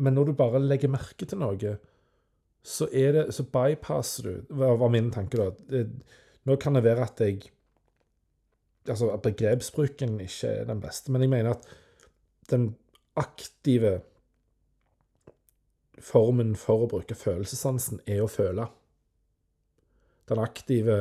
Men 0.01 0.15
når 0.17 0.29
du 0.29 0.37
bare 0.37 0.61
legger 0.63 0.91
merke 0.91 1.27
til 1.29 1.41
noe, 1.41 1.75
så, 2.63 2.87
er 2.89 3.11
det, 3.17 3.23
så 3.35 3.43
bypasser 3.43 4.29
du 4.29 4.55
Hva 4.55 4.71
var 4.79 4.91
min 4.93 5.11
tanke, 5.11 5.37
da? 5.37 5.49
Det, 5.69 5.83
nå 6.47 6.55
kan 6.61 6.77
det 6.77 6.85
være 6.85 7.03
at 7.09 7.19
jeg 7.23 7.41
Altså 8.87 9.09
at 9.13 9.21
begrepsbruken 9.23 10.17
ikke 10.19 10.49
er 10.59 10.65
den 10.67 10.81
beste, 10.83 11.11
men 11.11 11.23
jeg 11.23 11.31
mener 11.31 11.53
at 11.53 11.67
den 12.51 12.73
aktive 13.15 14.01
formen 16.03 16.51
for 16.59 16.83
å 16.83 16.89
bruke 16.91 17.15
følelsessansen 17.15 18.01
er 18.11 18.25
å 18.25 18.27
føle. 18.27 18.65
Den 20.27 20.41
aktive 20.43 20.97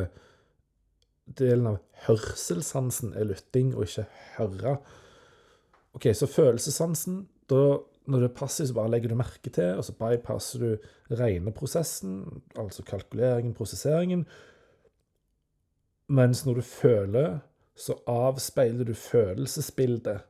delen 1.27 1.73
av 1.73 1.81
hørselssansen 2.07 3.17
er 3.19 3.27
lytting 3.33 3.73
og 3.75 3.89
ikke 3.89 4.07
høre. 4.37 4.77
OK, 5.99 6.07
så 6.15 6.31
følelsessansen 6.31 7.25
da 7.51 7.81
når 8.07 8.19
du 8.19 8.25
er 8.25 8.35
passiv, 8.35 8.67
så 8.67 8.75
bare 8.75 8.91
legger 8.91 9.09
du 9.09 9.15
merke 9.15 9.51
til, 9.51 9.77
og 9.79 9.85
så 9.85 9.93
bypasser 9.93 10.59
du 10.59 11.15
regneprosessen, 11.17 12.43
altså 12.59 12.83
kalkuleringen, 12.83 13.55
prosesseringen. 13.55 14.27
Mens 16.09 16.47
når 16.47 16.55
du 16.55 16.61
føler, 16.61 17.39
så 17.77 17.95
avspeiler 18.07 18.85
du 18.85 18.95
følelsesbildet. 18.95 20.21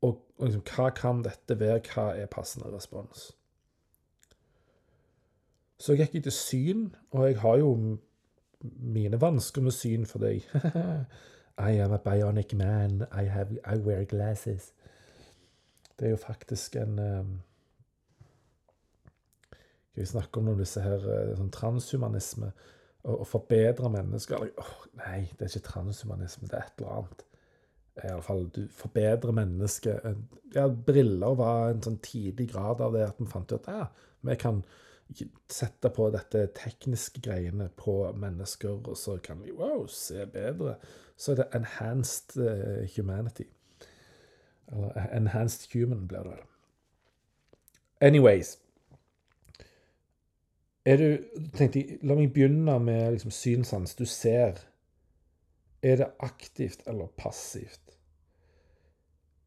Og, 0.00 0.26
og 0.38 0.46
liksom, 0.46 0.62
hva 0.74 0.90
kan 0.90 1.22
dette 1.22 1.60
være? 1.60 1.82
Hva 1.94 2.10
er 2.16 2.30
passende 2.30 2.70
respons? 2.74 3.30
Så 5.78 5.94
jeg 5.94 6.08
gikk 6.08 6.24
til 6.26 6.34
syn, 6.34 6.84
og 7.10 7.28
jeg 7.28 7.38
har 7.40 7.58
jo 7.60 7.98
mine 8.78 9.20
vansker 9.20 9.62
med 9.62 9.70
syn 9.70 10.06
for 10.06 10.18
deg. 10.18 10.42
I 11.68 11.78
am 11.82 11.92
a 11.92 11.98
bionic 11.98 12.54
man. 12.54 13.04
I, 13.12 13.24
have, 13.24 13.58
I 13.64 13.76
wear 13.76 14.04
glasses. 14.04 14.72
Det 15.98 16.06
er 16.06 16.14
jo 16.14 16.20
faktisk 16.22 16.76
en 16.78 16.98
Skal 19.90 20.04
Vi 20.04 20.06
snakke 20.06 20.38
om 20.38 20.52
disse 20.58 20.82
her 20.84 21.02
eh, 21.10 21.36
sånn 21.38 21.50
transhumanisme. 21.50 22.52
Å 23.08 23.24
forbedre 23.26 23.88
mennesker 23.90 24.42
oh, 24.44 24.74
Nei, 24.98 25.24
det 25.38 25.46
er 25.46 25.50
ikke 25.52 25.70
transhumanisme, 25.72 26.48
det 26.50 26.58
er 26.58 26.66
et 26.66 26.80
eller 26.82 26.94
annet. 26.98 27.24
Iallfall 28.04 28.44
du 28.54 28.60
forbedrer 28.70 29.34
mennesket. 29.34 30.06
Ja, 30.54 30.68
briller 30.68 31.34
var 31.38 31.72
en 31.72 31.82
sånn 31.82 31.98
tidlig 32.04 32.50
grad 32.52 32.82
av 32.84 32.94
det 32.94 33.06
at 33.08 33.18
vi 33.18 33.26
fant 33.30 33.50
ut 33.50 33.58
at 33.58 33.70
ja, 33.72 33.88
vi 34.26 34.36
kan 34.38 34.62
sette 35.50 35.90
på 35.94 36.10
dette 36.14 36.44
tekniske 36.56 37.22
greiene 37.24 37.70
på 37.76 38.00
mennesker, 38.14 38.76
og 38.78 38.96
så 38.98 39.16
kan 39.24 39.40
vi 39.42 39.54
wow, 39.56 39.86
se 39.90 40.26
bedre. 40.30 40.76
Så 41.16 41.32
er 41.32 41.40
det 41.40 41.48
enhanced 41.56 42.36
uh, 42.38 42.84
humanity. 42.94 43.48
Eller 44.72 45.16
Enhanced 45.16 45.72
Human, 45.72 46.06
blir 46.08 46.22
det 46.22 46.30
vel. 46.30 46.46
Anyways 48.00 48.58
er 50.88 50.96
du, 50.96 51.08
tenkte 51.56 51.82
La 52.06 52.16
meg 52.16 52.32
begynne 52.32 52.78
med 52.80 53.12
liksom, 53.16 53.32
synssans. 53.34 53.96
Du 53.98 54.06
ser. 54.08 54.62
Er 55.84 56.00
det 56.00 56.08
aktivt 56.24 56.86
eller 56.90 57.10
passivt? 57.20 57.94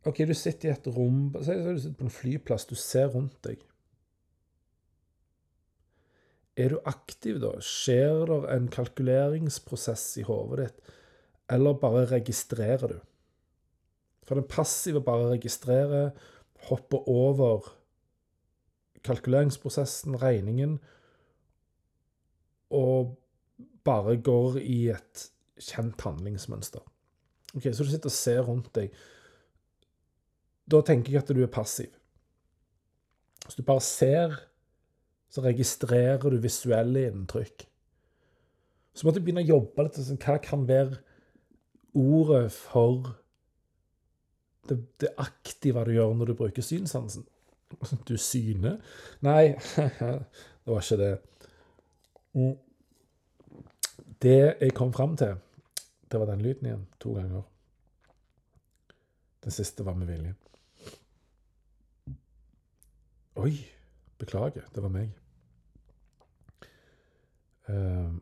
OK, 0.07 0.23
du 0.25 0.33
sitter 0.33 0.69
i 0.69 0.73
et 0.73 0.87
rom 0.89 1.27
Si 1.43 1.53
du 1.53 1.75
sitter 1.77 1.97
på 1.97 2.07
en 2.07 2.13
flyplass. 2.13 2.67
Du 2.69 2.77
ser 2.79 3.11
rundt 3.13 3.37
deg. 3.47 3.61
Er 6.59 6.73
du 6.73 6.81
aktiv, 6.85 7.39
da? 7.41 7.55
Skjer 7.63 8.25
det 8.29 8.39
en 8.53 8.67
kalkuleringsprosess 8.71 10.05
i 10.21 10.25
hodet 10.27 10.65
ditt, 10.65 10.95
eller 11.49 11.77
bare 11.79 12.03
registrerer 12.11 12.91
du? 12.91 12.97
For 14.27 14.37
den 14.37 14.47
passive 14.47 15.01
bare 15.01 15.31
registrerer, 15.31 16.11
hopper 16.69 17.07
over 17.09 17.71
kalkuleringsprosessen, 19.03 20.21
regningen, 20.21 20.79
og 22.69 23.17
bare 23.83 24.17
går 24.21 24.59
i 24.61 24.89
et 24.93 25.31
kjent 25.61 26.01
handlingsmønster. 26.05 26.83
Ok, 27.55 27.63
Så 27.73 27.83
du 27.83 27.89
sitter 27.89 28.09
og 28.09 28.15
ser 28.15 28.41
rundt 28.41 28.69
deg. 28.75 28.93
Da 30.71 30.81
tenker 30.81 31.11
jeg 31.11 31.23
at 31.23 31.33
du 31.33 31.41
er 31.43 31.51
passiv. 31.51 31.89
Hvis 33.45 33.55
du 33.55 33.63
bare 33.63 33.81
ser, 33.81 34.37
så 35.29 35.41
registrerer 35.41 36.29
du 36.29 36.37
visuelle 36.37 37.07
inntrykk. 37.09 37.65
Så 38.93 39.07
måtte 39.07 39.19
jeg 39.19 39.25
begynne 39.25 39.43
å 39.43 39.51
jobbe 39.53 39.85
litt 39.85 39.97
sånn, 39.97 40.19
Hva 40.19 40.37
kan 40.43 40.67
være 40.67 40.99
ordet 41.95 42.51
for 42.53 43.15
det, 44.69 44.77
det 45.01 45.13
aktive 45.17 45.85
du 45.87 45.93
gjør 45.95 46.13
når 46.17 46.31
du 46.31 46.35
bruker 46.39 46.65
synssansen? 46.65 47.25
Du 48.07 48.17
syner? 48.19 48.81
Nei, 49.23 49.53
det 50.63 50.67
var 50.67 50.83
ikke 50.83 50.99
det. 50.99 51.13
Mm. 52.35 52.57
Det 54.21 54.37
jeg 54.61 54.75
kom 54.77 54.91
fram 54.93 55.15
til, 55.17 55.39
det 56.11 56.19
var 56.19 56.29
den 56.29 56.43
lyden 56.43 56.67
igjen. 56.67 56.87
To 56.99 57.15
ganger. 57.15 57.45
Den 59.41 59.55
siste 59.55 59.85
var 59.87 59.95
med 59.97 60.11
vilje. 60.11 60.35
Oi. 63.41 63.55
Beklager. 64.21 64.67
Det 64.75 64.83
var 64.83 64.91
meg. 64.93 65.15
Uh, 67.69 68.13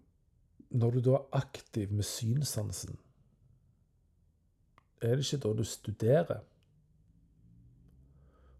når 0.69 0.95
du 0.95 0.99
da 1.03 1.17
er 1.17 1.41
aktiv 1.41 1.91
med 1.91 2.07
synssansen, 2.07 2.95
er 5.01 5.15
det 5.15 5.25
ikke 5.25 5.43
da 5.45 5.53
du 5.55 5.63
studerer? 5.67 6.41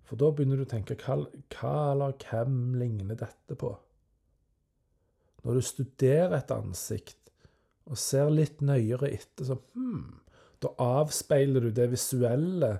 For 0.10 0.17
da 0.17 0.31
begynner 0.34 0.58
du 0.58 0.65
å 0.65 0.69
tenke 0.69 0.98
hva, 1.03 1.19
hva 1.53 1.74
eller 1.91 2.15
hvem 2.24 2.79
ligner 2.79 3.19
dette 3.19 3.58
på? 3.60 3.75
Når 5.46 5.60
du 5.60 5.63
studerer 5.63 6.39
et 6.39 6.51
ansikt 6.51 7.29
og 7.89 7.98
ser 7.98 8.31
litt 8.34 8.63
nøyere 8.65 9.12
etter, 9.13 9.46
så 9.50 9.58
hmm, 9.75 10.19
da 10.62 10.74
avspeiler 10.84 11.63
du 11.63 11.72
det 11.74 11.88
visuelle 11.93 12.75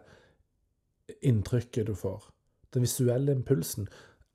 inntrykket 1.26 1.88
du 1.88 1.96
får. 1.98 2.28
Den 2.74 2.86
visuelle 2.86 3.34
impulsen. 3.34 3.88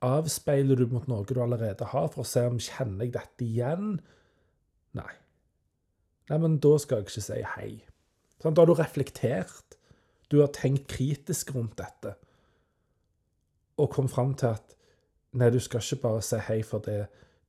Avspeiler 0.03 0.79
du 0.79 0.89
mot 0.91 1.07
noe 1.07 1.27
du 1.27 1.37
allerede 1.41 1.87
har, 1.91 2.09
for 2.11 2.23
å 2.25 2.27
se 2.27 2.43
om 2.47 2.59
kjenner 2.59 3.07
jeg 3.07 3.15
dette 3.15 3.45
igjen? 3.45 3.99
Nei. 4.97 5.13
Nei, 6.29 6.39
men 6.41 6.57
da 6.63 6.73
skal 6.81 7.01
jeg 7.01 7.07
ikke 7.09 7.25
si 7.27 7.41
hei. 7.55 7.71
Da 8.43 8.51
har 8.51 8.67
du 8.67 8.73
reflektert. 8.73 9.77
Du 10.31 10.39
har 10.41 10.51
tenkt 10.53 10.87
kritisk 10.91 11.53
rundt 11.55 11.77
dette. 11.77 12.15
Og 13.77 13.91
kom 13.91 14.09
fram 14.09 14.33
til 14.39 14.55
at 14.55 14.75
nei, 15.35 15.49
du 15.51 15.59
skal 15.59 15.83
ikke 15.83 16.01
bare 16.07 16.23
si 16.23 16.39
hei 16.47 16.61
for 16.63 16.83
det 16.85 17.05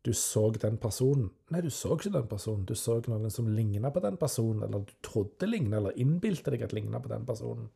du 0.07 0.13
så 0.15 0.51
den 0.55 0.77
personen. 0.79 1.31
Nei, 1.51 1.61
du 1.65 1.71
så 1.71 1.97
ikke 1.97 2.13
den 2.15 2.29
personen. 2.31 2.67
Du 2.67 2.77
så 2.79 3.01
noen 3.09 3.31
som 3.31 3.49
ligna 3.51 3.91
på 3.91 4.03
den 4.05 4.19
personen, 4.21 4.63
eller 4.63 4.85
du 4.87 4.93
trodde 5.03 5.49
ligna, 5.51 5.81
eller 5.81 5.99
innbilte 5.99 6.53
deg 6.55 6.63
at 6.63 6.75
ligna 6.77 7.01
på 7.03 7.11
den 7.11 7.27
personen. 7.27 7.67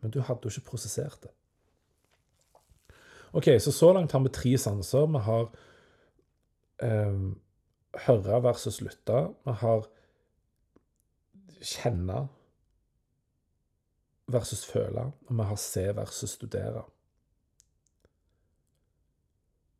Men 0.00 0.14
du 0.14 0.22
hadde 0.24 0.48
jo 0.48 0.54
ikke 0.54 0.70
prosessert 0.70 1.26
det. 1.26 1.34
OK, 3.36 3.50
så 3.60 3.72
så 3.72 3.92
langt 3.92 4.12
har 4.12 4.24
vi 4.24 4.32
tre 4.32 4.54
sanser. 4.56 5.04
Vi 5.12 5.20
har 5.26 5.50
eh, 6.86 7.20
høre 8.06 8.42
versus 8.48 8.80
lytte. 8.80 9.20
Vi 9.44 9.56
har 9.60 9.84
kjenne 11.60 12.26
versus 14.28 14.66
føle, 14.68 15.08
og 15.26 15.32
vi 15.38 15.46
har 15.48 15.60
se 15.60 15.84
versus 15.96 16.36
studere. 16.36 16.84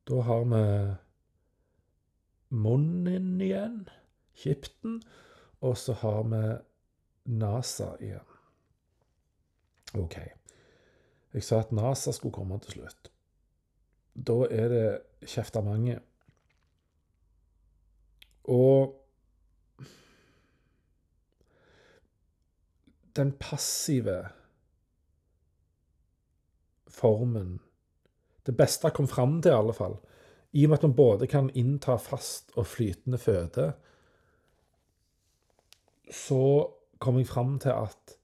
Da 0.09 0.23
har 0.25 0.45
vi 0.49 0.63
munnen 2.49 3.41
igjen, 3.45 3.83
kjipten, 4.35 5.03
og 5.61 5.77
så 5.77 5.93
har 6.01 6.23
vi 6.33 6.43
NASA 7.39 7.93
igjen. 8.01 8.25
OK. 9.99 10.17
Jeg 11.35 11.45
sa 11.45 11.61
at 11.61 11.73
NASA 11.73 12.13
skulle 12.13 12.33
komme 12.33 12.57
til 12.65 12.79
slutt. 12.79 13.11
Da 14.17 14.45
er 14.51 14.69
det 14.73 14.87
kjeftamange. 15.29 16.01
og 18.49 18.98
den 23.19 23.33
passive 23.41 24.29
formen 26.89 27.59
Det 28.47 28.57
beste 28.57 28.89
jeg 28.89 28.97
kom 28.97 29.09
fram 29.09 29.43
til, 29.43 29.53
i 29.53 29.59
alle 29.59 29.75
fall. 29.77 29.99
I 30.57 30.65
og 30.65 30.71
med 30.71 30.79
at 30.79 30.85
man 30.87 30.97
både 30.97 31.27
kan 31.29 31.51
innta 31.53 31.99
fast 32.01 32.55
og 32.57 32.67
flytende 32.67 33.19
føde, 33.21 33.67
så 36.11 36.71
kom 36.99 37.19
jeg 37.19 37.29
fram 37.29 37.59
til 37.61 37.75
at 37.77 38.15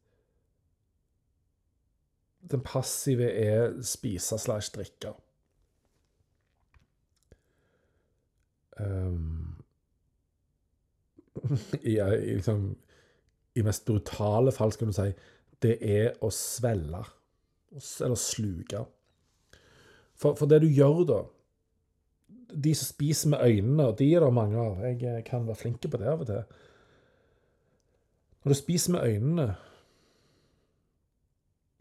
den 2.51 2.65
passive 2.65 3.29
er 3.31 3.83
spise 3.83 4.39
slash 4.39 4.73
drikke. 4.75 5.13
Um, 8.75 9.63
i, 11.83 12.01
liksom, 12.35 12.77
i 13.55 13.63
mest 13.63 13.85
brutale 13.87 14.53
fall, 14.53 14.73
skal 14.75 14.91
du 14.91 14.97
si, 14.97 15.11
det 15.63 15.77
er 15.81 16.19
å 16.25 16.31
svelle. 16.35 17.03
Eller 17.75 18.19
sluke. 18.21 18.85
For, 20.15 20.37
for, 20.39 20.47
det 20.47 20.61
du 20.63 20.69
gjør 20.71 21.01
da 21.09 21.17
De 22.55 22.71
som 22.79 22.87
spiser 22.87 23.33
med 23.33 23.43
øynene, 23.43 23.89
og 23.89 23.97
de 23.99 24.07
er 24.15 24.23
det 24.23 24.29
mange 24.31 24.61
av 24.63 24.85
Jeg 24.87 25.25
kan 25.27 25.49
være 25.49 25.59
flink 25.59 25.81
på 25.83 25.99
det 25.99 26.07
av 26.07 26.23
og 26.23 26.29
til. 26.29 26.45
Når 28.45 28.53
du 28.53 28.59
spiser 28.59 28.95
med 28.95 29.09
øynene, 29.09 29.47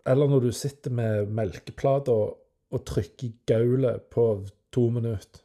eller 0.10 0.32
når 0.32 0.48
du 0.48 0.52
sitter 0.56 0.96
med 0.96 1.30
melkeplata 1.30 2.16
og, 2.16 2.40
og 2.74 2.86
trykker 2.88 3.28
i 3.28 3.36
gaulet 3.48 4.08
på 4.12 4.26
to 4.74 4.88
minutter, 4.90 5.44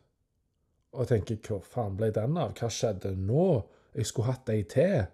og 0.93 1.09
tenker 1.09 1.37
'hvor 1.37 1.61
faen 1.63 1.97
ble 1.97 2.11
den 2.11 2.39
av', 2.39 2.55
hva 2.57 2.71
skjedde 2.71 3.13
nå'? 3.17 3.63
jeg 3.95 4.07
skulle 4.07 4.31
hatt 4.31 4.51
ei 4.53 4.63
til, 4.63 5.07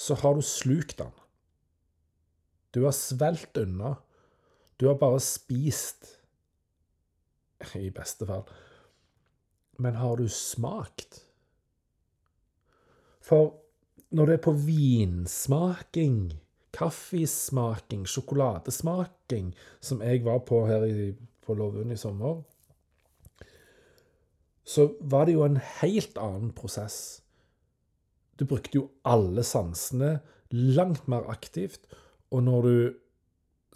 så 0.00 0.16
har 0.22 0.34
du 0.34 0.42
slukt 0.42 0.96
den. 0.98 1.12
Du 2.72 2.84
har 2.86 2.94
svelgt 2.96 3.56
unna. 3.60 3.96
Du 4.80 4.86
har 4.88 4.96
bare 4.96 5.20
spist. 5.20 6.16
I 7.76 7.90
beste 7.92 8.24
fall. 8.26 8.46
Men 9.76 9.98
har 10.00 10.16
du 10.16 10.28
smakt? 10.28 11.20
For 13.20 13.52
når 14.10 14.26
det 14.26 14.38
er 14.38 14.44
på 14.46 14.56
vinsmaking, 14.56 16.16
kaffesmaking, 16.72 18.06
sjokoladesmaking, 18.08 19.52
som 19.80 20.00
jeg 20.02 20.24
var 20.24 20.40
på 20.48 20.64
her 20.66 20.86
i, 20.88 21.12
på 21.44 21.54
Lovund 21.54 21.92
i 21.92 22.00
sommer, 22.00 22.40
så 24.64 24.88
var 25.00 25.28
det 25.28 25.36
jo 25.36 25.44
en 25.44 25.60
helt 25.82 26.18
annen 26.18 26.54
prosess. 26.56 27.19
Du 28.40 28.46
brukte 28.48 28.78
jo 28.78 28.86
alle 29.04 29.44
sansene 29.44 30.14
langt 30.50 31.06
mer 31.12 31.28
aktivt, 31.30 31.84
og 32.32 32.46
når 32.46 32.66
du 32.66 32.76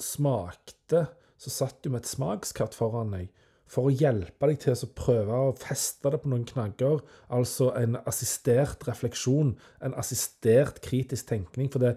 smakte, 0.01 1.05
så 1.37 1.53
satt 1.53 1.83
du 1.85 1.91
med 1.93 2.03
et 2.03 2.09
smakskatt 2.09 2.75
foran 2.77 3.13
deg 3.13 3.29
for 3.71 3.89
å 3.89 3.93
hjelpe 3.93 4.49
deg 4.49 4.61
til 4.63 4.75
å 4.77 4.91
prøve 4.97 5.39
å 5.49 5.55
feste 5.59 6.13
det 6.13 6.21
på 6.23 6.31
noen 6.33 6.47
knagger. 6.49 7.03
Altså 7.33 7.71
en 7.77 7.99
assistert 8.05 8.87
refleksjon, 8.89 9.55
en 9.85 9.97
assistert 10.01 10.81
kritisk 10.85 11.29
tenkning. 11.33 11.71
For 11.73 11.83
det, 11.83 11.95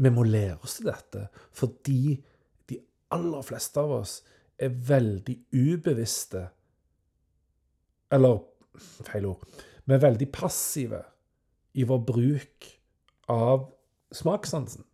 vi 0.00 0.12
må 0.14 0.24
lære 0.26 0.60
oss 0.62 0.78
til 0.78 0.90
dette 0.90 1.26
fordi 1.56 2.16
de 2.70 2.78
aller 3.14 3.46
fleste 3.46 3.82
av 3.82 3.96
oss 4.00 4.20
er 4.60 4.72
veldig 4.72 5.36
ubevisste 5.56 6.46
eller 8.14 8.42
feil 9.06 9.32
ord. 9.32 9.42
Vi 9.86 9.96
er 9.96 10.02
veldig 10.02 10.28
passive 10.34 11.00
i 11.74 11.86
vår 11.86 12.00
bruk 12.06 12.70
av 13.30 13.68
smakssansen. 14.14 14.84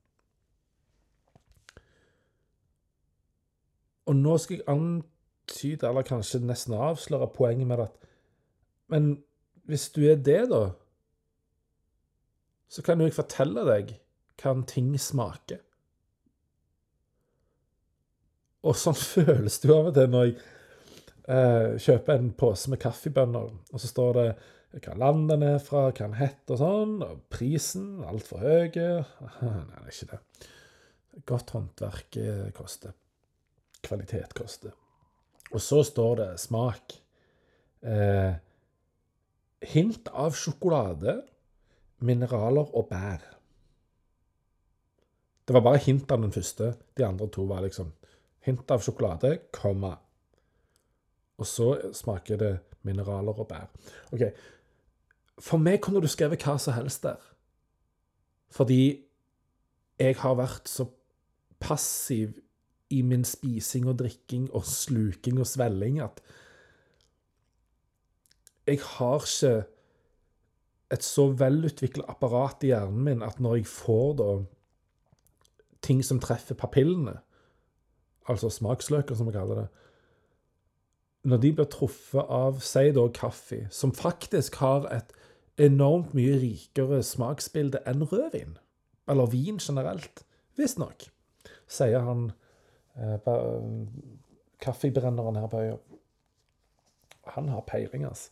Og 4.06 4.16
nå 4.16 4.36
skal 4.38 4.60
jeg 4.60 4.68
antyde, 4.70 5.88
eller 5.88 6.06
kanskje 6.06 6.42
nesten 6.44 6.76
avsløre, 6.78 7.32
poenget 7.34 7.66
med 7.66 7.86
at 7.88 8.02
Men 8.88 9.16
hvis 9.66 9.88
du 9.90 10.04
er 10.06 10.14
det, 10.14 10.44
da, 10.50 10.70
så 12.68 12.82
kan 12.82 13.00
jo 13.00 13.08
jeg 13.08 13.16
fortelle 13.16 13.64
deg 13.66 13.96
hva 14.38 14.52
en 14.54 14.62
ting 14.68 14.92
smaker. 15.00 15.58
Og 18.62 18.76
sånn 18.78 18.98
føles 19.16 19.58
det 19.58 19.70
jo 19.70 19.78
av 19.80 19.90
og 19.90 19.96
til 19.96 20.12
når 20.12 20.28
jeg 20.28 20.36
eh, 21.26 21.72
kjøper 21.82 22.20
en 22.20 22.30
pose 22.38 22.70
med 22.70 22.82
kaffebønner, 22.82 23.50
og 23.72 23.82
så 23.82 23.90
står 23.90 24.20
det 24.20 24.28
hva 24.84 24.94
land 24.98 25.32
er 25.32 25.58
fra, 25.62 25.88
hva 25.88 26.04
den 26.04 26.18
heter 26.18 26.56
og 26.56 26.60
sånn, 26.60 26.94
og 27.04 27.20
prisen 27.32 28.04
altfor 28.04 28.42
høy. 28.44 28.74
Nei, 28.76 29.62
det 29.70 29.80
er 29.80 29.92
ikke 29.92 30.10
det. 30.12 30.20
Godt 31.26 31.54
håndverk 31.56 32.18
eh, 32.20 32.48
koster. 32.56 32.92
Kvalitet 33.86 34.34
koster. 34.36 34.74
Og 35.54 35.62
så 35.62 35.80
står 35.86 36.18
det 36.20 36.28
smak. 36.42 36.98
Eh, 37.86 38.34
hint 39.72 40.10
av 40.12 40.36
sjokolade, 40.36 41.20
mineraler 42.04 42.68
og 42.76 42.90
bær. 42.90 43.22
Det 45.46 45.54
var 45.54 45.62
bare 45.62 45.80
hint 45.86 46.10
av 46.12 46.20
den 46.24 46.34
første. 46.34 46.74
De 46.98 47.06
andre 47.06 47.30
to 47.32 47.46
var 47.48 47.62
liksom 47.64 47.94
hint 48.46 48.70
av 48.70 48.82
sjokolade, 48.84 49.38
komma. 49.54 49.94
Og 51.36 51.48
så 51.48 51.70
smaker 51.94 52.40
det 52.40 52.52
mineraler 52.86 53.40
og 53.40 53.48
bær. 53.48 53.70
OK. 54.12 54.26
For 55.38 55.60
meg 55.60 55.82
kunne 55.84 56.00
du 56.00 56.08
skrevet 56.08 56.42
hva 56.42 56.56
som 56.60 56.76
helst 56.76 57.04
der. 57.04 57.20
Fordi 58.52 59.02
jeg 60.00 60.16
har 60.20 60.36
vært 60.38 60.68
så 60.68 60.86
passiv 61.60 62.36
i 62.92 63.02
min 63.02 63.24
spising 63.26 63.88
og 63.90 63.98
drikking 63.98 64.48
og 64.54 64.66
sluking 64.68 65.40
og 65.42 65.48
svelling 65.50 65.98
at 66.04 66.20
jeg 68.66 68.80
har 68.82 69.24
ikke 69.24 69.54
et 70.92 71.02
så 71.02 71.26
velutvikla 71.34 72.06
apparat 72.10 72.62
i 72.62 72.70
hjernen 72.70 73.02
min 73.08 73.24
at 73.26 73.40
når 73.42 73.60
jeg 73.60 73.70
får 73.70 74.12
da 74.20 74.28
ting 75.86 76.02
som 76.04 76.20
treffer 76.22 76.58
papillene, 76.58 77.16
altså 78.26 78.50
smaksløker, 78.50 79.14
som 79.14 79.26
vi 79.26 79.34
kaller 79.34 79.60
det 79.60 79.68
Når 81.26 81.36
de 81.42 81.52
blir 81.52 81.66
truffet 81.66 82.26
av, 82.30 82.60
si 82.62 82.92
da, 82.94 83.08
kaffe, 83.10 83.66
som 83.70 83.94
faktisk 83.94 84.54
har 84.62 84.86
et 84.94 85.10
enormt 85.56 86.14
mye 86.16 86.36
rikere 86.40 87.00
smaksbilde 87.04 87.80
enn 87.88 88.04
rødvin, 88.10 88.56
eller 89.08 89.30
vin 89.32 89.60
generelt, 89.62 90.24
visstnok, 90.58 91.08
sier 91.68 92.04
han 92.04 92.28
eh, 92.96 93.16
kaffebrenneren 94.62 95.40
her 95.40 95.48
på 95.52 95.62
øya. 95.64 95.78
Han 97.36 97.48
har 97.48 97.64
peiling, 97.66 98.04
altså. 98.04 98.30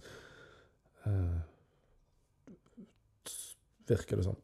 Eh, 1.06 1.40
virker 3.88 4.16
det 4.16 4.24
som. 4.24 4.36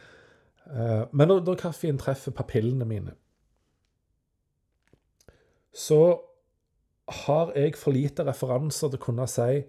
eh, 0.74 1.04
men 1.12 1.28
når, 1.28 1.42
når 1.46 1.60
kaffen 1.62 1.98
treffer 1.98 2.34
papillene 2.34 2.86
mine, 2.88 3.14
så 5.74 6.18
har 7.08 7.52
jeg 7.56 7.76
for 7.78 7.94
lite 7.94 8.26
referanser 8.26 8.90
til 8.90 8.98
å 8.98 9.04
kunne 9.06 9.26
si 9.30 9.62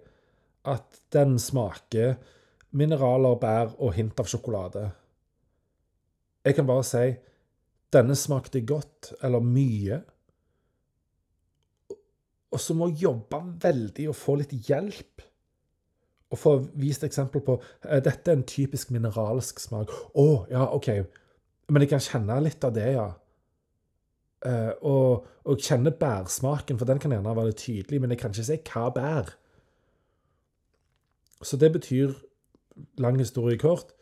at 0.68 1.00
den 1.14 1.38
smaker 1.40 2.18
mineraler, 2.76 3.38
bær 3.40 3.74
og 3.78 3.94
hint 3.96 4.20
av 4.20 4.28
sjokolade. 4.30 4.86
Jeg 6.46 6.56
kan 6.56 6.68
bare 6.68 6.86
si 6.86 7.04
denne 7.92 8.14
smakte 8.16 8.62
godt, 8.66 9.12
eller 9.22 9.42
mye. 9.44 10.00
Og 12.50 12.62
så 12.62 12.74
må 12.74 12.90
jeg 12.90 13.04
jobbe 13.06 13.40
veldig 13.62 14.08
og 14.10 14.18
få 14.18 14.36
litt 14.40 14.54
hjelp. 14.68 15.24
Og 16.30 16.38
få 16.38 16.52
vist 16.78 17.02
eksempel 17.06 17.42
på 17.42 17.56
uh, 17.58 17.98
dette 18.02 18.30
er 18.30 18.38
en 18.38 18.46
typisk 18.46 18.92
mineralsk 18.94 19.58
smak. 19.62 19.90
Å, 19.90 20.22
oh, 20.22 20.46
ja, 20.50 20.68
OK. 20.70 20.92
Men 21.70 21.84
jeg 21.84 21.90
kan 21.92 22.02
kjenne 22.04 22.38
litt 22.44 22.64
av 22.66 22.74
det, 22.76 22.86
ja. 22.94 23.08
Uh, 24.40 24.72
og, 24.86 25.26
og 25.44 25.60
kjenne 25.60 25.92
bærsmaken, 25.92 26.78
for 26.80 26.88
den 26.88 27.02
kan 27.02 27.12
gjerne 27.12 27.36
være 27.36 27.58
tydelig, 27.58 28.00
men 28.00 28.14
jeg 28.14 28.22
kan 28.22 28.32
ikke 28.32 28.46
si 28.46 28.58
hva 28.70 28.86
bær. 28.94 29.34
Så 31.42 31.58
det 31.60 31.72
betyr 31.74 32.14
lang 32.98 33.18
historie 33.20 33.58
kort 33.60 33.94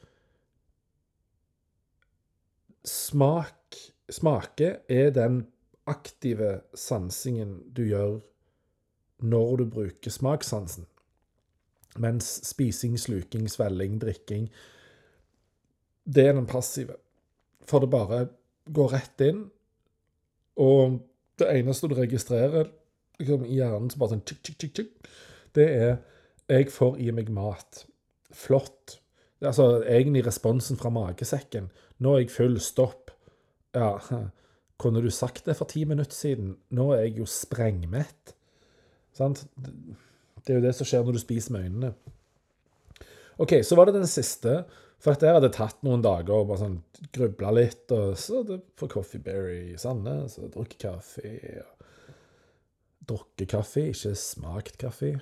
Smak 2.88 3.76
Smake 4.08 4.78
er 4.88 5.10
den 5.12 5.42
aktive 5.88 6.60
sansingen 6.76 7.58
du 7.76 7.82
gjør 7.88 8.20
når 9.18 9.56
du 9.60 9.64
bruker 9.72 10.12
smakssansen. 10.12 10.86
Mens 11.98 12.28
spising, 12.46 12.98
sluking, 13.00 13.48
svelling, 13.50 13.98
drikking 14.00 14.48
Det 16.04 16.26
er 16.26 16.32
den 16.32 16.46
passive. 16.46 16.96
For 17.68 17.80
det 17.80 17.90
bare 17.90 18.28
går 18.72 18.92
rett 18.92 19.20
inn, 19.20 19.42
og 20.56 21.00
det 21.38 21.48
eneste 21.52 21.88
du 21.88 21.94
registrerer 21.98 22.70
liksom, 23.18 23.44
i 23.44 23.58
hjernen 23.58 23.90
som 23.90 24.00
bare 24.00 24.14
sånn 24.14 24.24
tjik, 24.24 24.40
tjik, 24.42 24.56
tjik, 24.58 24.72
tjik, 24.78 25.10
det 25.56 25.66
er 25.68 25.92
jeg 26.48 26.70
får 26.72 26.96
i 27.04 27.10
meg 27.12 27.28
mat 27.32 27.84
flott. 28.34 28.98
Altså 29.44 29.84
egentlig 29.84 30.24
responsen 30.26 30.78
fra 30.80 30.90
magesekken. 30.92 31.70
Nå 32.02 32.14
er 32.14 32.24
jeg 32.24 32.34
full, 32.34 32.58
stopp. 32.62 33.12
Ja, 33.76 33.96
kunne 34.82 35.02
du 35.02 35.10
sagt 35.14 35.46
det 35.46 35.56
for 35.58 35.70
ti 35.70 35.84
minutter 35.88 36.16
siden? 36.16 36.56
Nå 36.74 36.90
er 36.96 37.06
jeg 37.06 37.18
jo 37.22 37.28
sprengmett. 37.30 38.34
Sant? 39.16 39.46
Det 39.56 40.54
er 40.54 40.60
jo 40.60 40.66
det 40.66 40.74
som 40.76 40.88
skjer 40.88 41.06
når 41.06 41.18
du 41.18 41.22
spiser 41.22 41.54
med 41.54 41.66
øynene. 41.68 41.94
OK, 43.38 43.60
så 43.62 43.78
var 43.78 43.88
det 43.88 43.98
den 43.98 44.10
siste. 44.10 44.62
For 44.98 45.14
dette 45.14 45.30
hadde 45.30 45.50
tatt 45.54 45.84
noen 45.86 46.02
dager 46.02 46.40
og 46.40 46.48
bare 46.50 46.64
sånn 46.64 46.78
grubla 47.14 47.52
litt. 47.54 47.86
Og 47.94 48.16
så 48.18 48.42
på 48.42 48.88
Coffee 48.90 49.22
Berry 49.22 49.74
i 49.74 49.78
Sandnes, 49.78 50.38
og 50.42 50.50
drukket 50.56 50.80
kaffe. 50.88 51.34
og 51.62 53.06
Drukket 53.08 53.50
kaffe, 53.54 53.86
ikke 53.92 54.14
smakt 54.18 54.78
kaffe. 54.82 55.14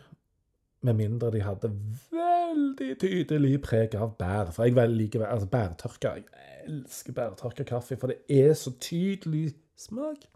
Med 0.86 0.94
mindre 1.00 1.32
de 1.34 1.42
hadde 1.42 1.72
veldig 2.14 2.92
tydelig 3.02 3.56
preg 3.64 3.96
av 3.98 4.14
bær. 4.20 4.52
For 4.54 4.68
jeg 4.68 4.92
liker 4.92 5.24
altså 5.26 5.48
bærtørka. 5.50 6.14
Jeg 6.20 6.26
elsker 6.66 7.16
bærtørka 7.16 7.66
kaffe, 7.66 7.98
for 7.98 8.12
det 8.12 8.20
er 8.30 8.54
så 8.58 8.72
tydelig 8.80 9.56
smak. 9.78 10.28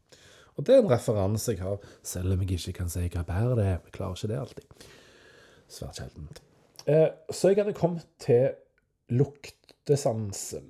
Og 0.56 0.66
det 0.66 0.74
er 0.74 0.82
en 0.82 0.90
referanse 0.90 1.54
jeg 1.54 1.62
har, 1.62 1.78
selv 2.02 2.34
om 2.34 2.42
jeg 2.42 2.58
ikke 2.58 2.80
kan 2.80 2.90
si 2.90 3.06
hva 3.06 3.22
bær 3.28 3.54
det 3.54 3.66
er. 3.66 3.78
Jeg 3.78 3.94
klarer 3.94 4.18
ikke 4.18 4.32
det 4.32 4.40
alltid. 4.40 4.88
Svært 5.70 6.00
sjeldent. 6.00 6.42
Eh, 6.90 7.08
så 7.30 7.52
jeg 7.52 7.60
hadde 7.62 7.76
kommet 7.78 8.06
til 8.18 8.50
luktesansen. 9.14 10.66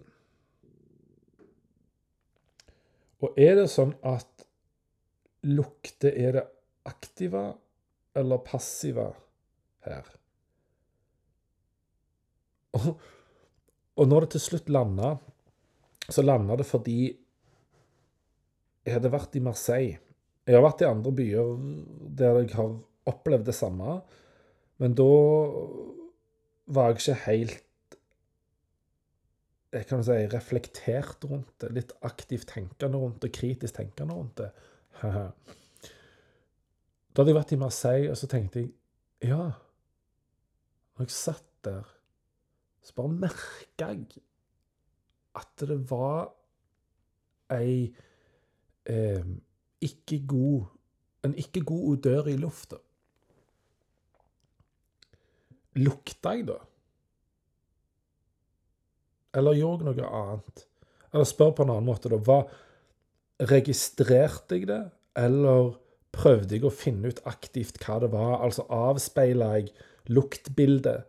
Og 3.21 3.37
er 3.41 3.57
det 3.59 3.67
sånn 3.73 3.95
at 4.07 4.47
lukte 5.49 6.13
er 6.13 6.37
det 6.37 6.47
aktive 6.89 7.43
eller 8.17 8.41
passive 8.45 9.11
her? 9.87 10.11
Og, 12.79 12.93
og 13.97 14.11
når 14.11 14.27
det 14.27 14.35
til 14.37 14.45
slutt 14.47 14.71
landa, 14.73 15.15
så 16.11 16.25
landa 16.25 16.57
det 16.59 16.67
fordi 16.69 17.01
jeg 18.87 18.97
hadde 18.97 19.13
vært 19.13 19.37
i 19.37 19.43
Marseille. 19.45 19.99
Jeg 20.49 20.57
har 20.57 20.65
vært 20.65 20.83
i 20.83 20.89
andre 20.89 21.13
byer 21.15 21.51
der 22.19 22.41
jeg 22.41 22.55
har 22.57 22.73
opplevd 23.11 23.51
det 23.51 23.55
samme, 23.55 24.01
men 24.81 24.95
da 24.99 25.11
var 26.71 26.91
jeg 26.91 27.01
ikke 27.01 27.19
helt 27.27 27.67
jeg 29.71 29.87
kan 29.87 30.03
si, 30.03 30.17
reflektert 30.33 31.25
rundt 31.31 31.53
det. 31.63 31.71
Litt 31.77 31.93
aktivt 32.07 32.49
tenkende 32.51 32.99
rundt 32.99 33.21
det, 33.23 33.31
kritisk 33.37 33.77
tenkende 33.77 34.17
rundt 34.19 34.43
det. 34.43 34.51
Da 37.11 37.25
hadde 37.25 37.33
jeg 37.33 37.37
vært 37.41 37.53
i 37.57 37.57
Marseille, 37.59 38.11
og 38.13 38.19
så 38.19 38.29
tenkte 38.31 38.61
jeg 38.63 38.69
Ja, 39.27 39.49
når 41.01 41.09
jeg 41.09 41.17
satt 41.17 41.47
der 41.65 41.89
så 42.85 42.97
bare 42.97 43.13
merka 43.23 43.89
jeg 43.89 44.21
at 45.39 45.65
det 45.65 45.79
var 45.91 46.31
ei 47.55 47.89
eh, 48.89 49.33
ikke 49.81 50.21
god 50.29 50.77
En 51.21 51.35
ikke 51.37 51.61
god 51.69 51.83
odør 51.93 52.31
i 52.33 52.37
lufta. 52.41 52.79
Lukta 55.77 56.31
jeg, 56.33 56.47
da? 56.49 56.55
Eller 59.37 59.59
gjorde 59.59 59.85
jeg 59.85 59.99
noe 60.01 60.13
annet? 60.23 60.63
Eller 61.13 61.29
spør 61.29 61.53
på 61.59 61.67
en 61.67 61.75
annen 61.75 61.91
måte, 61.91 62.09
da. 62.09 62.17
Hva, 62.25 62.39
registrerte 63.53 64.57
jeg 64.57 64.71
det, 64.73 64.81
eller 65.21 65.75
prøvde 66.17 66.57
jeg 66.57 66.65
å 66.65 66.73
finne 66.73 67.13
ut 67.13 67.21
aktivt 67.29 67.77
hva 67.85 68.01
det 68.01 68.11
var? 68.17 68.39
Altså 68.41 68.65
avspeila 68.73 69.53
jeg 69.59 69.75
luktbildet 70.09 71.05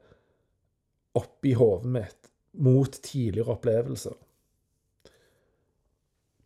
oppi 1.17 1.53
hodet 1.57 1.91
mitt 1.91 2.29
mot 2.63 2.91
tidligere 3.03 3.55
opplevelser. 3.55 4.15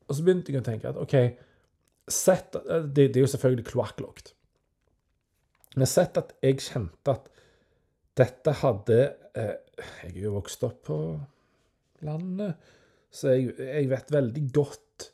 Og 0.05 0.13
så 0.13 0.25
begynte 0.25 0.53
jeg 0.53 0.61
å 0.61 0.65
tenke 0.65 0.89
at 0.91 0.99
OK, 1.01 1.15
sett, 2.11 2.53
det, 2.53 3.09
det 3.09 3.17
er 3.17 3.23
jo 3.23 3.31
selvfølgelig 3.33 3.67
kloakklukt. 3.71 4.35
Men 5.75 5.89
sett 5.89 6.17
at 6.21 6.35
jeg 6.45 6.61
kjente 6.63 7.15
at 7.15 7.31
dette 8.15 8.51
hadde 8.61 8.99
eh, 9.35 9.55
Jeg 10.05 10.13
er 10.13 10.21
jo 10.21 10.37
vokst 10.37 10.61
opp 10.63 10.85
på 10.87 10.97
landet, 12.05 12.55
så 13.11 13.33
jeg, 13.33 13.55
jeg 13.59 13.89
vet 13.91 14.13
veldig 14.13 14.43
godt 14.55 15.09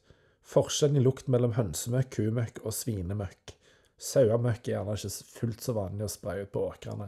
forskjellen 0.52 1.00
i 1.00 1.04
lukt 1.06 1.30
mellom 1.32 1.56
hønsemøkk, 1.56 2.12
kumøkk 2.18 2.62
og 2.66 2.76
svinemøkk. 2.76 3.56
Sauemøkk 4.02 4.66
er 4.66 4.80
gjerne 4.80 4.96
ikke 4.98 5.12
fullt 5.38 5.66
så 5.66 5.76
vanlig 5.78 6.08
å 6.08 6.12
spraye 6.12 6.46
ut 6.46 6.54
på 6.54 6.64
åkrene. 6.66 7.08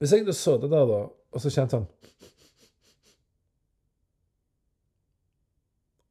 Hvis 0.00 0.14
jeg 0.14 0.24
hadde 0.24 0.36
sittet 0.36 0.72
der, 0.72 0.86
da, 0.88 1.00
og 1.10 1.42
så 1.42 1.52
kjent 1.52 1.76
sånn 1.76 1.88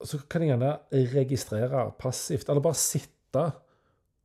Så 0.10 0.22
kan 0.32 0.46
jeg 0.46 0.54
gjerne 0.54 0.76
registrere 1.12 1.82
passivt, 2.00 2.48
eller 2.48 2.64
bare 2.64 2.80
sitte 2.80 3.42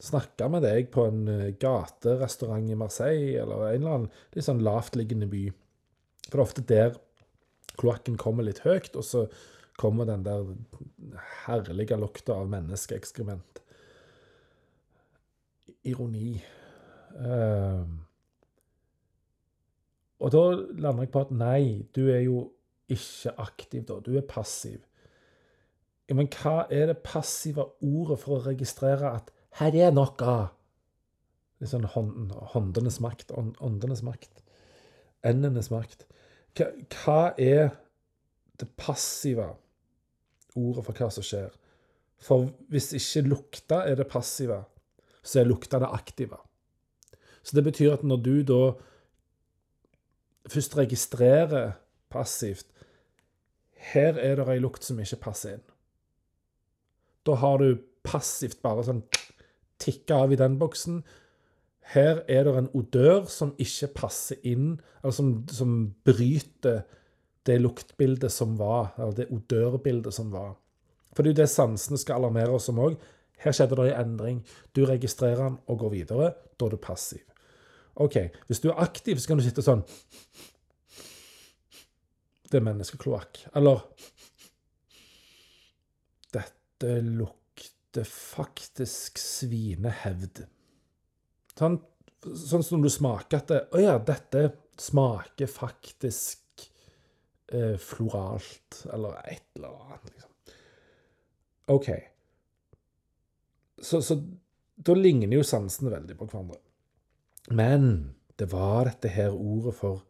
snakke 0.05 0.47
med 0.53 0.63
deg 0.63 0.87
på 0.95 1.09
en 1.09 1.25
eh, 1.33 1.57
gaterestaurant 1.59 2.71
i 2.71 2.77
Marseille, 2.79 3.33
eller 3.43 3.65
en 3.67 3.81
eller 3.81 3.97
annen 3.97 4.37
litt 4.37 4.47
sånn 4.47 4.63
lavtliggende 4.63 5.27
by. 5.33 5.43
For 6.29 6.37
det 6.37 6.39
er 6.39 6.45
ofte 6.45 6.65
der 6.71 6.95
kloakken 7.81 8.21
kommer 8.21 8.47
litt 8.47 8.63
høyt, 8.63 8.95
og 8.95 9.03
så 9.07 9.25
kommer 9.81 10.07
den 10.07 10.23
der 10.27 10.47
herlige 11.49 11.99
lukta 11.99 12.39
av 12.39 12.53
menneskeekskrement. 12.53 13.64
Ironi. 15.85 16.39
Uh, 17.15 17.85
og 20.25 20.33
da 20.33 20.43
lander 20.81 21.05
jeg 21.05 21.13
på 21.13 21.23
at 21.27 21.33
nei, 21.35 21.85
du 21.95 22.07
er 22.09 22.25
jo 22.25 22.49
ikke 22.93 23.35
aktiv 23.41 23.85
da, 23.89 24.01
du 24.05 24.15
er 24.17 24.27
passiv. 24.29 24.81
Men 26.13 26.29
hva 26.33 26.67
er 26.73 26.91
det 26.91 27.01
passive 27.05 27.65
ordet 27.85 28.19
for 28.21 28.37
å 28.39 28.45
registrere 28.45 29.15
at 29.17 29.31
her 29.61 29.77
er 29.87 29.95
noe? 29.95 30.35
Det 31.59 31.69
er 31.69 31.71
sånn 31.71 31.89
håndenes 31.89 32.99
makt, 33.01 33.33
åndenes 33.33 34.03
makt, 34.05 34.43
endenes 35.25 35.71
makt. 35.73 36.05
Hva, 36.55 36.71
hva 36.93 37.21
er 37.41 37.73
det 38.61 38.69
passive 38.79 39.49
ordet 40.55 40.85
for 40.87 41.01
hva 41.01 41.09
som 41.15 41.25
skjer? 41.25 41.55
For 42.25 42.51
hvis 42.73 42.93
ikke 42.97 43.25
lukta 43.29 43.83
er 43.89 43.99
det 44.01 44.09
passive, 44.13 44.63
så 45.25 45.41
er 45.41 45.49
luktene 45.49 45.89
aktive. 45.91 46.39
Så 47.45 47.57
det 47.57 47.65
betyr 47.67 47.97
at 47.97 48.05
når 48.07 48.23
du 48.25 48.35
da 48.47 48.61
først 50.49 50.77
registrerer 50.77 51.75
passivt 52.13 52.69
Her 53.95 54.17
er 54.21 54.39
det 54.39 54.49
ei 54.49 54.61
lukt 54.63 54.85
som 54.85 55.01
ikke 55.01 55.21
passer 55.27 55.59
inn. 55.59 55.65
Da 57.25 57.35
har 57.41 57.61
du 57.61 57.83
passivt 58.05 58.63
bare 58.65 58.85
sånn 58.87 59.03
tikka 59.81 60.23
av 60.25 60.33
i 60.33 60.39
den 60.41 60.57
boksen. 60.61 61.03
Her 61.93 62.23
er 62.33 62.47
det 62.47 62.55
en 62.57 62.71
odør 62.73 63.27
som 63.29 63.53
ikke 63.61 63.91
passer 63.99 64.41
inn, 64.41 64.79
eller 65.03 65.13
som, 65.13 65.35
som 65.53 65.75
bryter 66.07 66.87
det 67.45 67.59
luktbildet 67.61 68.33
som 68.33 68.57
var, 68.57 68.95
eller 68.97 69.19
det 69.19 69.29
odørbildet 69.35 70.17
som 70.17 70.33
var. 70.33 70.55
For 71.13 71.23
det 71.23 71.35
er 71.35 71.35
jo 71.35 71.41
det 71.43 71.53
sansene 71.53 72.01
skal 72.01 72.23
alarmere 72.23 72.57
oss 72.57 72.71
om 72.73 72.81
òg. 72.87 72.97
Her 73.43 73.55
skjedde 73.55 73.77
det 73.79 73.91
en 73.93 74.01
endring. 74.01 74.43
Du 74.77 74.85
registrerer 74.89 75.43
den 75.43 75.59
og 75.69 75.79
går 75.83 75.95
videre. 75.95 76.33
Da 76.59 76.67
er 76.67 76.75
du 76.75 76.81
passiv. 76.81 77.23
OK, 77.95 78.17
hvis 78.49 78.61
du 78.63 78.71
er 78.71 78.83
aktiv, 78.83 79.19
så 79.19 79.31
kan 79.31 79.39
du 79.39 79.45
sitte 79.47 79.63
sånn 79.63 79.85
Det 82.51 82.59
er 82.59 82.67
menneskekloakk. 82.67 83.45
Eller 83.59 83.85
Dette 86.35 86.97
lukter 87.07 88.07
faktisk 88.09 89.21
svinehevd. 89.23 90.43
Sånn, 91.55 91.79
sånn 92.25 92.67
som 92.67 92.83
du 92.83 92.91
smaker 92.91 93.39
at 93.39 93.53
det, 93.53 93.61
Å 93.71 93.83
ja, 93.83 93.95
dette 94.03 94.49
smaker 94.81 95.51
faktisk 95.51 96.67
eh, 97.55 97.77
floralt. 97.79 98.83
Eller 98.91 99.21
et 99.31 99.47
eller 99.55 99.79
annet, 99.85 100.11
liksom. 100.11 100.59
OK. 101.75 101.89
Så, 103.83 104.03
så 104.03 104.19
da 104.75 104.95
ligner 104.95 105.39
jo 105.39 105.47
sansene 105.47 105.93
veldig 105.93 106.17
på 106.19 106.29
hverandre. 106.29 106.61
Men 107.55 108.15
det 108.39 108.49
var 108.53 108.89
dette 108.89 109.11
her 109.13 109.35
ordet 109.35 109.75
for 109.79 110.03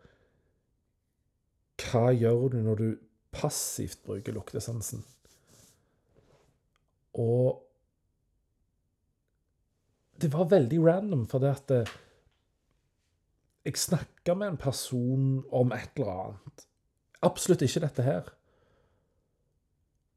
hva 1.84 2.12
gjør 2.14 2.54
du 2.54 2.60
når 2.62 2.80
du 2.80 2.88
passivt 3.34 4.04
bruker 4.06 4.36
luktesansen? 4.36 5.02
Og 7.18 7.60
det 10.22 10.30
var 10.32 10.50
veldig 10.50 10.78
random, 10.86 11.26
for 11.30 11.42
det 11.42 11.50
at 11.50 11.74
eh, 11.74 11.92
jeg 13.66 13.80
snakka 13.80 14.36
med 14.38 14.54
en 14.54 14.60
person 14.60 15.26
om 15.52 15.74
et 15.74 15.90
eller 15.98 16.12
annet. 16.28 16.64
Absolutt 17.24 17.64
ikke 17.66 17.82
dette 17.84 18.06
her. 18.06 18.30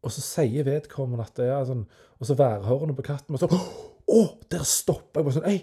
Og 0.06 0.14
så 0.14 0.22
sier 0.24 0.68
vedkommende 0.68 1.26
at 1.26 1.40
det 1.40 1.48
er 1.50 1.66
sånn 1.68 1.88
Og 2.20 2.28
så 2.30 2.36
værhårene 2.38 2.94
på 2.98 3.06
katten 3.08 3.36
og 3.36 3.42
så 3.42 3.50
Å, 3.50 4.20
der 4.52 4.64
stoppa 4.68 5.20
jeg 5.20 5.28
bare 5.28 5.38
sånn 5.40 5.50
Ei, 5.50 5.58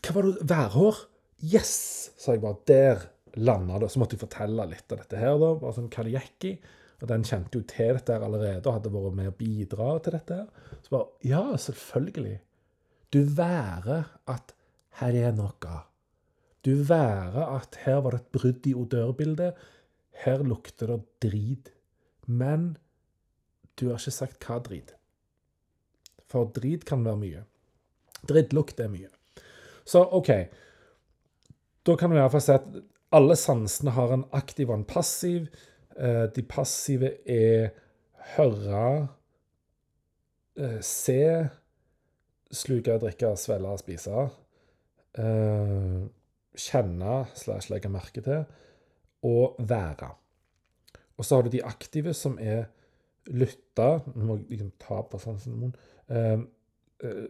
hva 0.00 0.16
var 0.16 0.26
det 0.28 0.48
Værhår? 0.50 0.98
Yes! 1.40 1.72
sa 2.20 2.34
jeg 2.34 2.42
bare. 2.42 2.60
Der 2.68 3.06
landa 3.40 3.78
det. 3.80 3.90
Så 3.92 4.00
måtte 4.00 4.16
jeg 4.16 4.24
fortelle 4.24 4.66
litt 4.68 4.92
av 4.92 5.00
dette 5.02 5.18
her, 5.20 5.36
da. 5.40 5.54
Bare 5.60 5.76
sånn 5.76 5.90
hva 5.92 6.04
det 6.06 6.14
gikk 6.16 6.46
i. 6.50 6.52
Og 7.00 7.08
den 7.08 7.24
kjente 7.24 7.60
jo 7.60 7.64
til 7.68 7.94
dette 7.96 8.12
her 8.12 8.24
allerede 8.26 8.66
og 8.66 8.76
hadde 8.76 8.92
vært 8.92 9.16
med 9.16 9.30
å 9.30 9.36
bidra 9.38 9.90
til 10.04 10.16
dette 10.18 10.40
her. 10.42 10.74
Så 10.84 10.94
bare 10.94 11.30
Ja, 11.30 11.44
selvfølgelig. 11.56 12.36
Du 13.10 13.22
værer 13.24 14.10
at 14.30 14.52
her 15.00 15.16
er 15.16 15.32
noe. 15.34 15.78
Du 16.66 16.74
værer 16.84 17.56
at 17.56 17.80
her 17.86 18.02
var 18.04 18.14
det 18.14 18.20
et 18.20 18.32
brudd 18.36 18.68
i 18.68 18.76
odørbildet. 18.76 19.64
Her 20.24 20.44
lukter 20.44 20.92
det 20.92 21.00
drit. 21.24 21.72
Men 22.28 22.74
du 23.80 23.88
har 23.88 24.00
ikke 24.00 24.14
sagt 24.14 24.44
hva 24.46 24.60
drit. 24.62 24.92
For 26.30 26.50
drit 26.54 26.84
kan 26.86 27.04
være 27.06 27.20
mye. 27.20 27.44
Drittlukt 28.28 28.80
er 28.80 28.90
mye. 28.92 29.08
Så 29.88 30.04
OK. 30.04 30.30
Da 31.86 31.96
kan 31.96 32.12
vi 32.12 32.20
iallfall 32.20 32.44
si 32.44 32.54
at 32.54 32.68
alle 33.16 33.34
sansene 33.38 33.94
har 33.96 34.12
en 34.14 34.26
aktiv 34.36 34.68
og 34.70 34.76
en 34.78 34.86
passiv. 34.86 35.48
Eh, 35.96 36.26
de 36.34 36.44
passive 36.46 37.16
er 37.26 37.72
høre, 38.36 39.08
eh, 40.56 40.78
se, 40.84 41.48
sluke, 42.52 42.98
drikke, 43.02 43.34
svelle, 43.36 43.74
spise. 43.80 44.28
Eh, 45.18 45.98
kjenne 46.54 47.16
slash 47.34 47.72
legge 47.72 47.90
merke 47.90 48.22
til. 48.22 48.44
Og 49.26 49.56
være. 49.58 50.12
Og 51.18 51.24
så 51.24 51.36
har 51.36 51.42
du 51.42 51.50
de 51.52 51.64
aktive, 51.64 52.14
som 52.14 52.38
er 52.40 52.68
lytte 53.28 53.88
Nå 54.14 54.24
må 54.24 54.38
jeg 54.38 54.48
liksom 54.54 54.72
ta 54.80 55.02
på 55.06 55.20
sansen 55.20 55.58
munnen. 55.58 55.76
Uh, 56.10 56.42
uh, 57.04 57.26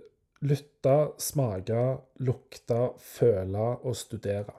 lytte, 0.47 0.97
smake, 1.21 1.83
lukte, 2.25 2.81
føle 2.99 3.67
og 3.85 3.97
studere. 3.97 4.57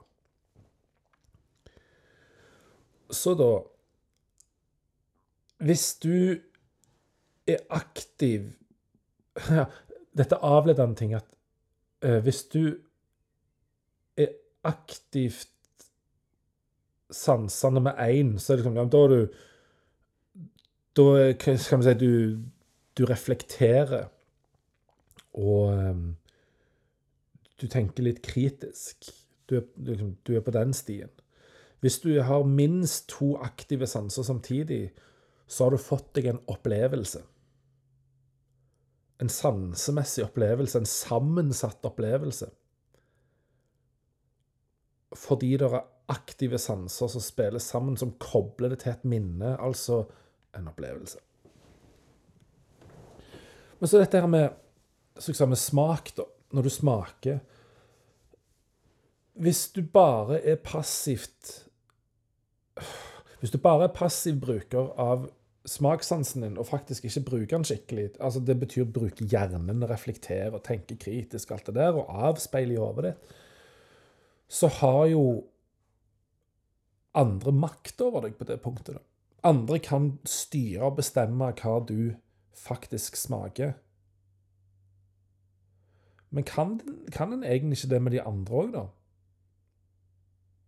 Så 3.12 3.34
da 3.36 3.50
Hvis 5.62 5.94
du 6.02 6.40
er 7.46 7.58
aktiv 7.70 8.52
ja, 9.50 9.66
Dette 10.16 10.38
avleder 10.42 10.84
en 10.84 10.96
ting 10.96 11.14
at 11.14 11.26
uh, 12.04 12.18
hvis 12.24 12.44
du 12.52 12.76
er 14.16 14.32
aktivt 14.64 15.48
sansende 17.12 17.80
med 17.80 17.98
én, 18.00 18.38
så 18.38 18.52
er 18.52 18.56
det 18.56 18.64
liksom, 18.64 18.76
ja, 18.76 18.84
da 18.84 19.00
er 19.04 19.08
du 19.08 19.34
da 20.96 21.32
kan 21.40 21.56
vi 21.56 21.86
si 21.86 21.94
du, 22.00 22.12
du 22.98 23.04
reflekterer 23.08 24.10
og 25.32 25.72
um, 25.72 26.04
du 27.60 27.68
tenker 27.70 28.04
litt 28.04 28.22
kritisk. 28.24 29.08
Du 29.48 29.58
er, 29.60 29.66
liksom, 29.76 30.16
du 30.26 30.34
er, 30.36 30.44
på 30.44 30.54
den 30.54 30.74
stien. 30.76 31.10
Hvis 31.82 32.00
du 32.02 32.10
har 32.22 32.46
minst 32.46 33.08
to 33.10 33.34
aktive 33.42 33.88
sanser 33.90 34.26
samtidig, 34.26 34.92
så 35.46 35.64
har 35.66 35.74
du 35.74 35.82
fått 35.82 36.12
deg 36.16 36.28
en 36.30 36.42
opplevelse. 36.50 37.22
En 39.22 39.30
sansemessig 39.30 40.24
opplevelse, 40.26 40.78
en 40.78 40.88
sammensatt 40.88 41.84
opplevelse. 41.86 42.50
Fordi 45.18 45.52
det 45.60 45.68
er 45.68 45.82
aktive 46.12 46.58
sanser 46.60 47.10
som 47.12 47.22
spiller 47.22 47.62
sammen, 47.62 47.96
som 48.00 48.14
kobler 48.20 48.72
det 48.72 48.82
til 48.82 48.94
et 48.94 49.06
minne. 49.08 49.54
Altså 49.60 50.04
en 50.56 50.68
opplevelse. 50.68 51.18
Men 53.78 53.90
så 53.90 53.98
dette 53.98 54.20
her 54.20 54.30
med, 54.30 54.52
med 55.48 55.58
smak, 55.58 56.14
da. 56.16 56.28
Når 56.52 56.62
du 56.62 56.68
smaker 56.68 57.38
Hvis 59.40 59.70
du 59.72 59.80
bare 59.82 60.36
er 60.44 60.58
passivt 60.60 61.64
Hvis 63.40 63.50
du 63.50 63.58
bare 63.58 63.88
er 63.88 63.94
passiv 63.96 64.36
bruker 64.40 64.92
av 65.00 65.30
smakssansen 65.66 66.42
din, 66.42 66.58
og 66.58 66.66
faktisk 66.66 67.06
ikke 67.06 67.22
bruker 67.30 67.56
den 67.56 67.64
skikkelig 67.64 68.10
altså 68.20 68.42
Det 68.44 68.58
betyr 68.60 68.84
bruke 68.84 69.24
hjernen, 69.24 69.84
reflektere 69.88 70.52
og 70.52 70.64
tenke 70.66 70.98
kritisk, 70.98 71.50
alt 71.50 71.66
det 71.66 71.76
der, 71.78 71.96
og 71.96 72.10
avspeile 72.28 72.74
i 72.74 72.80
hodet 72.82 73.04
ditt. 73.08 73.36
Så 74.52 74.68
har 74.82 75.06
jo 75.14 75.24
andre 77.14 77.52
makt 77.54 78.02
over 78.04 78.26
deg 78.26 78.34
på 78.36 78.48
det 78.48 78.58
punktet. 78.62 78.98
da. 78.98 79.11
Andre 79.42 79.78
kan 79.82 80.12
styre 80.28 80.90
og 80.90 81.00
bestemme 81.00 81.48
hva 81.58 81.78
du 81.86 82.14
faktisk 82.54 83.16
smaker. 83.18 83.74
Men 86.30 86.46
kan, 86.48 86.80
kan 87.12 87.32
en 87.34 87.44
egentlig 87.44 87.82
ikke 87.82 87.94
det 87.94 88.02
med 88.02 88.14
de 88.14 88.22
andre 88.22 88.60
òg, 88.62 88.70
da? 88.72 88.84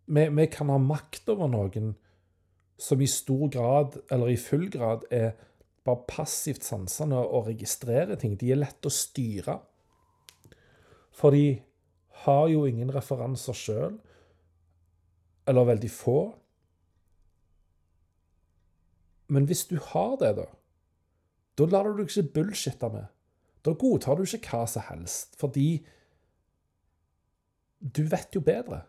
Vi, 0.05 0.27
vi, 0.37 0.45
kan 0.53 0.69
ha 0.69 0.77
makt 0.77 1.31
over 1.33 1.49
noen 1.49 1.95
som 2.77 3.01
i 3.01 3.07
stor 3.09 3.47
grad, 3.49 3.95
eller 4.11 4.29
i 4.29 4.37
full 4.37 4.67
grad, 4.69 5.07
er 5.09 5.31
bare 5.85 6.05
passivt 6.09 6.65
sansende 6.65 7.17
og 7.17 7.47
registrerer 7.47 8.19
ting. 8.21 8.35
De 8.37 8.51
er 8.51 8.59
lette 8.59 8.91
å 8.91 8.93
styre. 8.93 9.57
For 11.15 11.33
de 11.33 11.61
har 12.25 12.47
jo 12.51 12.65
ingen 12.69 12.91
referanser 12.93 13.57
sjøl, 13.57 13.97
eller 15.49 15.71
veldig 15.71 15.91
få. 15.93 16.19
Men 19.27 19.47
hvis 19.49 19.65
du 19.69 19.77
har 19.91 20.15
det, 20.21 20.35
da, 20.37 20.47
da 21.57 21.67
lar 21.71 21.89
du 21.89 22.01
deg 22.01 22.09
ikke 22.09 22.33
bullshitte 22.39 22.89
med. 22.93 23.07
Da 23.65 23.73
godtar 23.73 24.19
du 24.19 24.25
ikke 24.25 24.51
hva 24.51 24.65
som 24.69 24.85
helst, 24.91 25.33
fordi 25.41 25.69
du 27.79 28.03
vet 28.09 28.35
jo 28.35 28.41
bedre. 28.45 28.83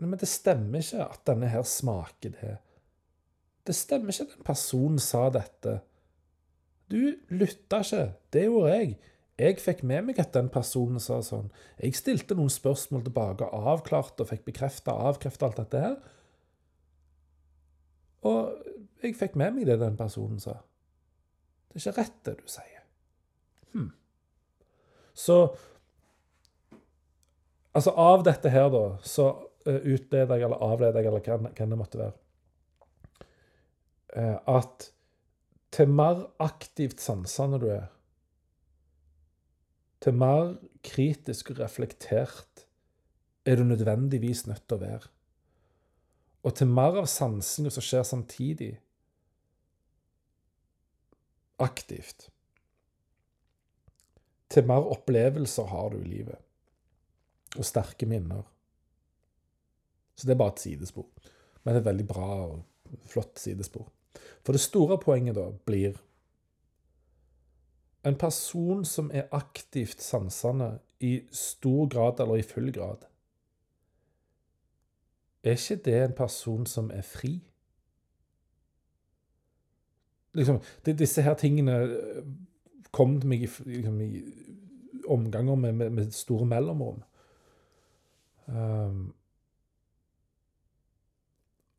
Men 0.00 0.18
det 0.18 0.30
stemmer 0.30 0.82
ikke 0.82 1.04
at 1.04 1.22
denne 1.28 1.50
her 1.52 1.62
smaker 1.68 2.34
det. 2.34 2.56
Det 3.66 3.76
stemmer 3.76 4.14
ikke 4.14 4.26
at 4.26 4.36
en 4.38 4.46
person 4.48 4.98
sa 5.02 5.28
dette. 5.34 5.76
Du 6.90 7.14
lytta 7.30 7.82
ikke. 7.84 8.06
Det 8.32 8.46
gjorde 8.48 8.74
jeg. 8.74 8.94
Jeg 9.40 9.60
fikk 9.62 9.84
med 9.88 10.08
meg 10.08 10.18
at 10.20 10.34
den 10.34 10.50
personen 10.52 11.00
sa 11.00 11.20
sånn. 11.24 11.48
Jeg 11.80 11.96
stilte 11.96 12.36
noen 12.36 12.52
spørsmål 12.52 13.06
tilbake, 13.06 13.46
avklarte 13.46 14.24
og 14.24 14.32
fikk 14.32 14.42
bekrefta 14.50 14.92
og 14.92 15.14
avkrefta 15.14 15.48
alt 15.48 15.60
dette 15.62 15.84
her. 15.84 15.94
Og 18.28 18.69
jeg 19.02 19.16
fikk 19.18 19.36
med 19.40 19.56
meg 19.56 19.68
det 19.68 19.78
den 19.80 19.96
personen 19.98 20.40
sa. 20.42 20.58
Det 21.70 21.78
er 21.78 21.84
ikke 21.84 21.98
rett, 22.00 22.16
det 22.26 22.36
du 22.40 22.46
sier. 22.50 22.84
Hm. 23.74 23.90
Så 25.14 25.42
Altså, 27.70 27.92
av 27.94 28.24
dette 28.26 28.50
her, 28.50 28.66
da, 28.72 28.96
så 29.06 29.28
uh, 29.30 29.76
utleder 29.78 30.40
jeg, 30.40 30.48
eller 30.48 30.62
avleder 30.66 31.04
jeg, 31.04 31.06
eller 31.06 31.22
hva, 31.22 31.52
hva 31.54 31.66
det 31.70 31.78
måtte 31.78 32.00
være, 32.00 32.16
uh, 34.16 34.56
at 34.58 34.88
til 35.70 35.92
mer 35.94 36.24
aktivt 36.42 36.98
sansende 36.98 37.60
du 37.62 37.68
er, 37.70 37.86
til 40.02 40.16
mer 40.18 40.56
kritisk 40.82 41.52
og 41.52 41.60
reflektert 41.60 42.64
er 43.46 43.60
du 43.60 43.66
nødvendigvis 43.68 44.46
nødt 44.48 44.64
til 44.66 44.80
å 44.80 44.82
være. 44.82 45.10
Og 46.42 46.56
til 46.56 46.70
mer 46.72 46.96
av 47.02 47.06
sansinga 47.12 47.70
som 47.70 47.84
skjer 47.84 48.06
samtidig, 48.08 48.72
aktivt, 51.60 52.28
til 54.50 54.66
mer 54.66 54.88
opplevelser 54.90 55.68
har 55.70 55.92
du 55.92 56.00
i 56.00 56.08
livet. 56.08 56.38
Og 57.58 57.66
sterke 57.66 58.06
minner. 58.06 58.42
Så 60.14 60.26
det 60.26 60.34
er 60.34 60.38
bare 60.38 60.54
et 60.54 60.62
sidespor. 60.62 61.06
Men 61.64 61.76
et 61.76 61.84
veldig 61.84 62.06
bra 62.06 62.28
og 62.46 62.62
flott 63.10 63.38
sidespor. 63.38 63.88
For 64.44 64.52
det 64.52 64.62
store 64.62 64.98
poenget 64.98 65.38
da 65.38 65.48
blir 65.66 65.98
en 68.06 68.16
person 68.18 68.84
som 68.84 69.10
er 69.14 69.28
aktivt 69.32 70.02
sansende 70.02 70.78
i 71.00 71.20
stor 71.32 71.88
grad 71.88 72.20
eller 72.20 72.40
i 72.40 72.46
full 72.46 72.72
grad, 72.72 73.04
er 75.44 75.56
ikke 75.56 75.76
det 75.84 76.02
en 76.04 76.16
person 76.16 76.66
som 76.66 76.90
er 76.90 77.02
fri? 77.02 77.38
Liksom, 80.38 80.60
disse 80.86 81.22
her 81.26 81.34
tingene 81.34 81.76
eh, 81.82 82.22
kom 82.94 83.16
til 83.20 83.32
meg 83.32 83.46
i, 83.46 83.50
liksom, 83.66 84.00
i 84.00 84.22
omganger 85.10 85.54
med, 85.58 85.72
med, 85.72 85.90
med, 85.90 86.10
store 86.14 86.46
mellomrom. 86.46 87.02
Um, 88.46 89.14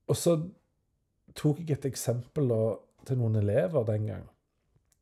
og 0.07 0.17
så 0.19 0.35
tok 1.35 1.61
jeg 1.63 1.77
et 1.77 1.87
eksempel 1.87 2.51
da, 2.51 2.61
til 3.07 3.19
noen 3.19 3.39
elever 3.39 3.87
den 3.87 4.07
gang. 4.11 4.27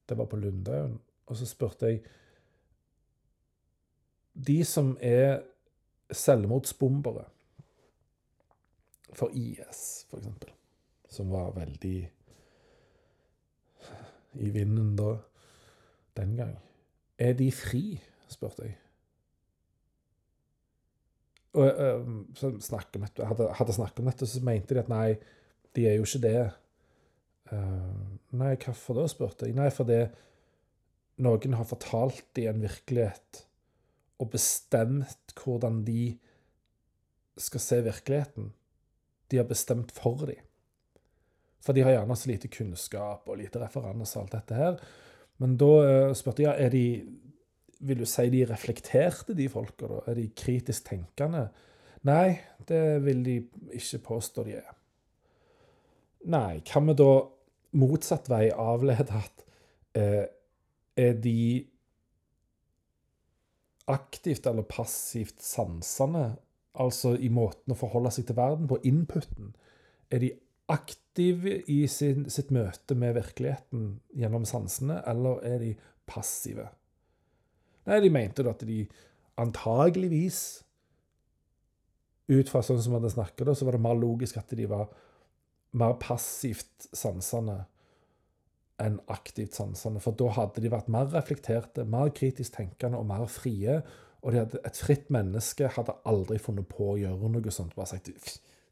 Det 0.09 0.17
var 0.17 0.29
på 0.29 0.37
Lundøyen. 0.37 0.99
Og 1.29 1.37
så 1.37 1.45
spurte 1.45 1.89
jeg 1.89 2.01
De 4.33 4.63
som 4.65 4.93
er 5.01 5.41
selvmordsbombere 6.11 7.25
for 9.13 9.33
IS, 9.33 10.05
eksempel, 10.13 10.53
som 11.09 11.31
var 11.33 11.51
veldig 11.57 12.11
i 14.39 14.49
vinden 14.55 14.95
da, 14.99 15.17
den 16.19 16.37
gang. 16.39 16.55
Er 17.19 17.35
de 17.37 17.51
fri? 17.51 17.99
spurte 18.29 18.67
jeg. 18.67 18.77
Og 21.57 21.65
så 22.37 22.51
snakket 22.61 23.21
hadde, 23.25 23.47
hadde 23.57 23.73
snakket 23.73 23.99
om 24.03 24.09
dette, 24.11 24.27
så 24.29 24.41
mente 24.45 24.75
de 24.75 24.83
at 24.83 24.91
nei, 24.91 25.15
de 25.75 25.87
er 25.89 25.97
jo 25.97 26.05
ikke 26.05 26.21
det. 26.23 26.43
Nei, 28.37 28.51
hvorfor 28.61 28.99
da, 28.99 29.07
spurte 29.09 29.49
jeg. 29.49 29.57
Nei, 29.57 29.71
fordi 29.73 30.03
noen 31.25 31.57
har 31.57 31.67
fortalt 31.67 32.27
dem 32.37 32.53
en 32.53 32.67
virkelighet 32.67 33.41
og 34.19 34.29
bestemt 34.35 35.33
hvordan 35.39 35.81
de 35.87 36.13
skal 37.39 37.63
se 37.63 37.81
virkeligheten. 37.87 38.51
De 39.31 39.39
har 39.39 39.47
bestemt 39.49 39.91
for 39.95 40.25
dem. 40.29 40.45
For 41.63 41.75
de 41.75 41.83
har 41.83 41.97
gjerne 41.97 42.17
så 42.17 42.29
lite 42.31 42.51
kunnskap 42.51 43.27
og 43.29 43.39
lite 43.39 43.61
referanse 43.61 44.17
og 44.17 44.25
alt 44.25 44.35
dette 44.37 44.59
her. 44.59 44.77
Men 45.39 45.55
da 45.59 45.71
uh, 45.79 46.13
spurte 46.17 46.45
jeg 46.45 46.65
er 46.65 46.73
de 46.73 46.85
Vil 47.79 48.01
du 48.01 48.07
si 48.09 48.25
de 48.27 48.43
reflekterte, 48.43 49.31
de 49.35 49.45
folka, 49.47 49.87
da? 49.87 50.01
Er 50.11 50.17
de 50.17 50.25
kritisk 50.35 50.89
tenkende? 50.89 51.45
Nei, 52.03 52.39
det 52.67 52.99
vil 53.05 53.21
de 53.23 53.35
ikke 53.75 54.01
påstå 54.03 54.43
de 54.43 54.57
er. 54.59 54.73
Nei, 56.27 56.59
kan 56.67 56.83
vi 56.89 56.95
da 56.99 57.13
motsatt 57.79 58.27
vei 58.27 58.49
avlede 58.51 59.15
at 59.15 59.45
eh, 59.95 60.25
er 60.99 61.15
de 61.23 61.63
aktivt 63.89 64.47
eller 64.51 64.67
passivt 64.67 65.41
sansende, 65.43 66.35
altså 66.79 67.15
i 67.15 67.31
måten 67.33 67.73
å 67.73 67.79
forholde 67.79 68.11
seg 68.13 68.27
til 68.27 68.37
verden 68.37 68.67
på, 68.69 68.79
inputen? 68.83 69.53
Er 70.11 70.23
de 70.23 70.33
aktive 70.69 71.59
i 71.71 71.81
sin, 71.91 72.27
sitt 72.31 72.51
møte 72.53 72.95
med 72.97 73.15
virkeligheten 73.17 73.99
gjennom 74.15 74.45
sansene, 74.47 75.01
eller 75.09 75.41
er 75.47 75.59
de 75.63 75.73
passive? 76.09 76.69
Nei, 77.89 78.01
de 78.03 78.11
mente 78.13 78.45
da 78.45 78.53
at 78.53 78.65
de 78.67 78.83
antageligvis 79.39 80.41
Ut 82.29 82.45
fra 82.51 82.59
sånn 82.61 82.77
som 82.77 82.93
man 82.93 83.09
snakket, 83.09 83.49
så 83.57 83.65
var 83.65 83.73
det 83.73 83.81
mer 83.81 83.95
logisk 83.97 84.35
at 84.37 84.51
de 84.53 84.67
var 84.69 84.83
mer 85.81 85.95
passivt 85.97 86.85
sansende 86.93 87.63
enn 88.79 88.99
aktivt 89.11 89.57
sansende. 89.57 90.01
For 90.03 90.13
da 90.13 90.29
hadde 90.37 90.61
de 90.61 90.69
vært 90.69 90.91
mer 90.93 91.09
reflekterte, 91.09 91.87
mer 91.89 92.13
kritisk 92.15 92.53
tenkende 92.55 93.01
og 93.01 93.07
mer 93.09 93.25
frie. 93.31 93.79
Og 94.21 94.37
hadde, 94.37 94.61
et 94.61 94.77
fritt 94.77 95.09
menneske 95.13 95.71
hadde 95.73 95.97
aldri 96.09 96.37
funnet 96.43 96.69
på 96.69 96.91
å 96.93 96.99
gjøre 97.01 97.33
noe 97.33 97.55
sånt. 97.55 97.73
Bare 97.73 97.89
sagt 97.95 98.11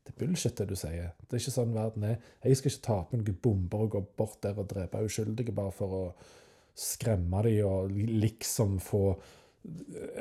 det 0.07 0.13
er 0.13 0.19
bullshit, 0.21 0.55
det 0.55 0.69
du 0.69 0.77
sier. 0.79 1.09
Det 1.19 1.35
er 1.35 1.41
ikke 1.41 1.51
sånn 1.51 1.73
verden 1.75 2.05
er. 2.07 2.19
Jeg 2.45 2.59
skal 2.59 2.71
ikke 2.71 2.85
ta 2.85 2.97
på 3.09 3.17
noen 3.19 3.39
bomber 3.43 3.81
og 3.83 3.95
gå 3.95 4.01
bort 4.19 4.37
der 4.45 4.59
og 4.61 4.69
drepe 4.71 5.01
uskyldige 5.03 5.55
bare 5.55 5.73
for 5.75 5.95
å 5.97 6.03
skremme 6.77 7.41
dem 7.43 7.65
og 7.67 7.91
liksom 7.91 8.77
få 8.79 9.01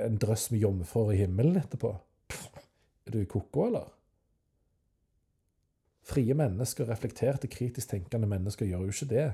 en 0.03 0.17
drøss 0.19 0.49
med 0.51 0.65
jomfruer 0.65 1.15
i 1.15 1.21
himmelen 1.21 1.61
etterpå. 1.61 1.93
Er 3.07 3.15
du 3.15 3.21
ko-ko, 3.31 3.69
eller? 3.69 3.93
Frie 6.07 6.35
mennesker, 6.39 6.89
reflekterte, 6.91 7.51
kritisk 7.51 7.93
tenkende 7.93 8.27
mennesker, 8.31 8.67
gjør 8.67 8.89
jo 8.89 8.95
ikke 8.97 9.11
det. 9.13 9.29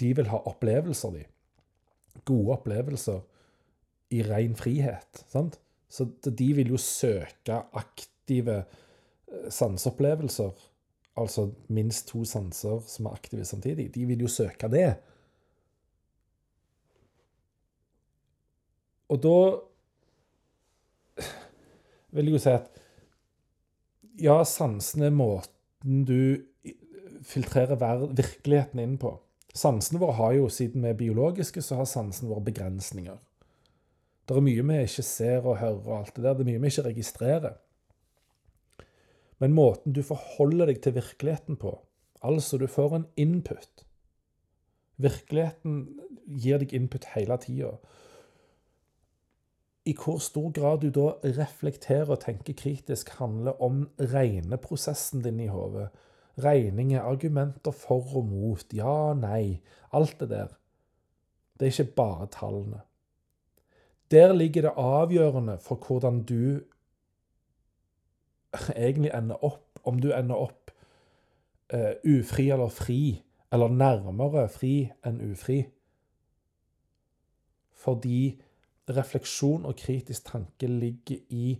De 0.00 0.14
vil 0.16 0.32
ha 0.32 0.40
opplevelser, 0.48 1.18
de. 1.18 2.22
Gode 2.28 2.56
opplevelser 2.56 3.20
i 4.16 4.22
ren 4.24 4.56
frihet. 4.56 5.26
sant? 5.28 5.60
Så 5.92 6.08
de 6.24 6.48
vil 6.56 6.72
jo 6.72 6.80
søke 6.80 7.58
aktive 7.76 8.62
sanseopplevelser, 9.50 10.52
altså 11.16 11.48
minst 11.68 12.08
to 12.08 12.24
sanser 12.24 12.80
som 12.88 13.06
er 13.06 13.16
aktive 13.18 13.44
samtidig, 13.44 13.90
de 13.94 14.06
vil 14.08 14.24
jo 14.24 14.30
søke 14.32 14.70
det. 14.72 14.94
Og 19.12 19.20
da 19.22 19.36
vil 22.12 22.28
jeg 22.28 22.36
jo 22.36 22.40
si 22.40 22.52
at 22.52 22.70
ja, 24.22 24.38
sansene 24.44 25.08
er 25.08 25.16
måten 25.16 26.04
du 26.08 26.40
filtrerer 27.26 27.76
virkeligheten 27.76 28.80
inn 28.82 28.96
på. 29.00 29.14
Sansene 29.54 30.00
våre 30.00 30.16
har 30.16 30.32
jo, 30.38 30.48
siden 30.48 30.84
vi 30.84 30.92
er 30.92 30.96
biologiske, 30.96 31.62
så 31.62 31.76
har 31.80 31.88
sansene 31.88 32.30
våre 32.30 32.44
begrensninger. 32.46 33.18
Det 34.28 34.36
er 34.38 34.44
mye 34.44 34.64
vi 34.64 34.78
ikke 34.86 35.04
ser 35.04 35.44
og 35.44 35.58
hører 35.60 35.82
og 35.82 35.98
alt 35.98 36.16
det 36.16 36.24
der. 36.24 36.36
Det 36.38 36.44
er 36.44 36.50
mye 36.52 36.62
vi 36.62 36.72
ikke 36.72 36.88
registrerer. 36.88 37.58
Men 39.42 39.56
måten 39.58 39.94
du 39.96 40.04
forholder 40.06 40.70
deg 40.70 40.82
til 40.84 40.94
virkeligheten 40.94 41.58
på, 41.58 41.74
altså 42.22 42.60
du 42.62 42.68
får 42.70 42.94
en 42.94 43.08
input 43.18 43.82
Virkeligheten 45.02 45.82
gir 46.26 46.60
deg 46.62 46.72
input 46.76 47.08
hele 47.16 47.38
tida. 47.42 47.72
I 49.88 49.94
hvor 49.98 50.20
stor 50.22 50.52
grad 50.54 50.84
du 50.84 50.92
da 50.94 51.08
reflekterer 51.40 52.12
og 52.14 52.20
tenker 52.22 52.54
kritisk, 52.54 53.10
handler 53.18 53.58
om 53.62 53.88
regneprosessen 53.98 55.24
din 55.24 55.40
i 55.42 55.48
hodet. 55.50 55.88
Regninger, 56.38 57.02
argumenter 57.02 57.74
for 57.74 58.14
og 58.16 58.28
mot, 58.30 58.64
ja, 58.72 59.12
nei, 59.18 59.58
alt 59.92 60.20
det 60.20 60.30
der. 60.30 60.54
Det 61.58 61.66
er 61.66 61.74
ikke 61.74 61.96
bare 61.98 62.28
tallene. 62.32 62.84
Der 64.12 64.32
ligger 64.36 64.68
det 64.68 64.76
avgjørende 64.76 65.58
for 65.60 65.82
hvordan 65.82 66.22
du 66.28 66.62
egentlig 68.76 69.12
ender 69.14 69.44
opp. 69.44 69.78
Om 69.84 69.98
du 70.00 70.12
ender 70.12 70.38
opp 70.38 70.70
uh, 71.74 71.92
ufri 72.06 72.50
eller 72.50 72.68
fri, 72.68 73.22
eller 73.52 73.68
nærmere 73.68 74.48
fri 74.48 74.92
enn 75.04 75.20
ufri. 75.32 75.62
Fordi 77.82 78.40
refleksjon 78.90 79.66
og 79.66 79.76
kritisk 79.76 80.30
tanke 80.30 80.66
ligger 80.66 81.18
i 81.30 81.58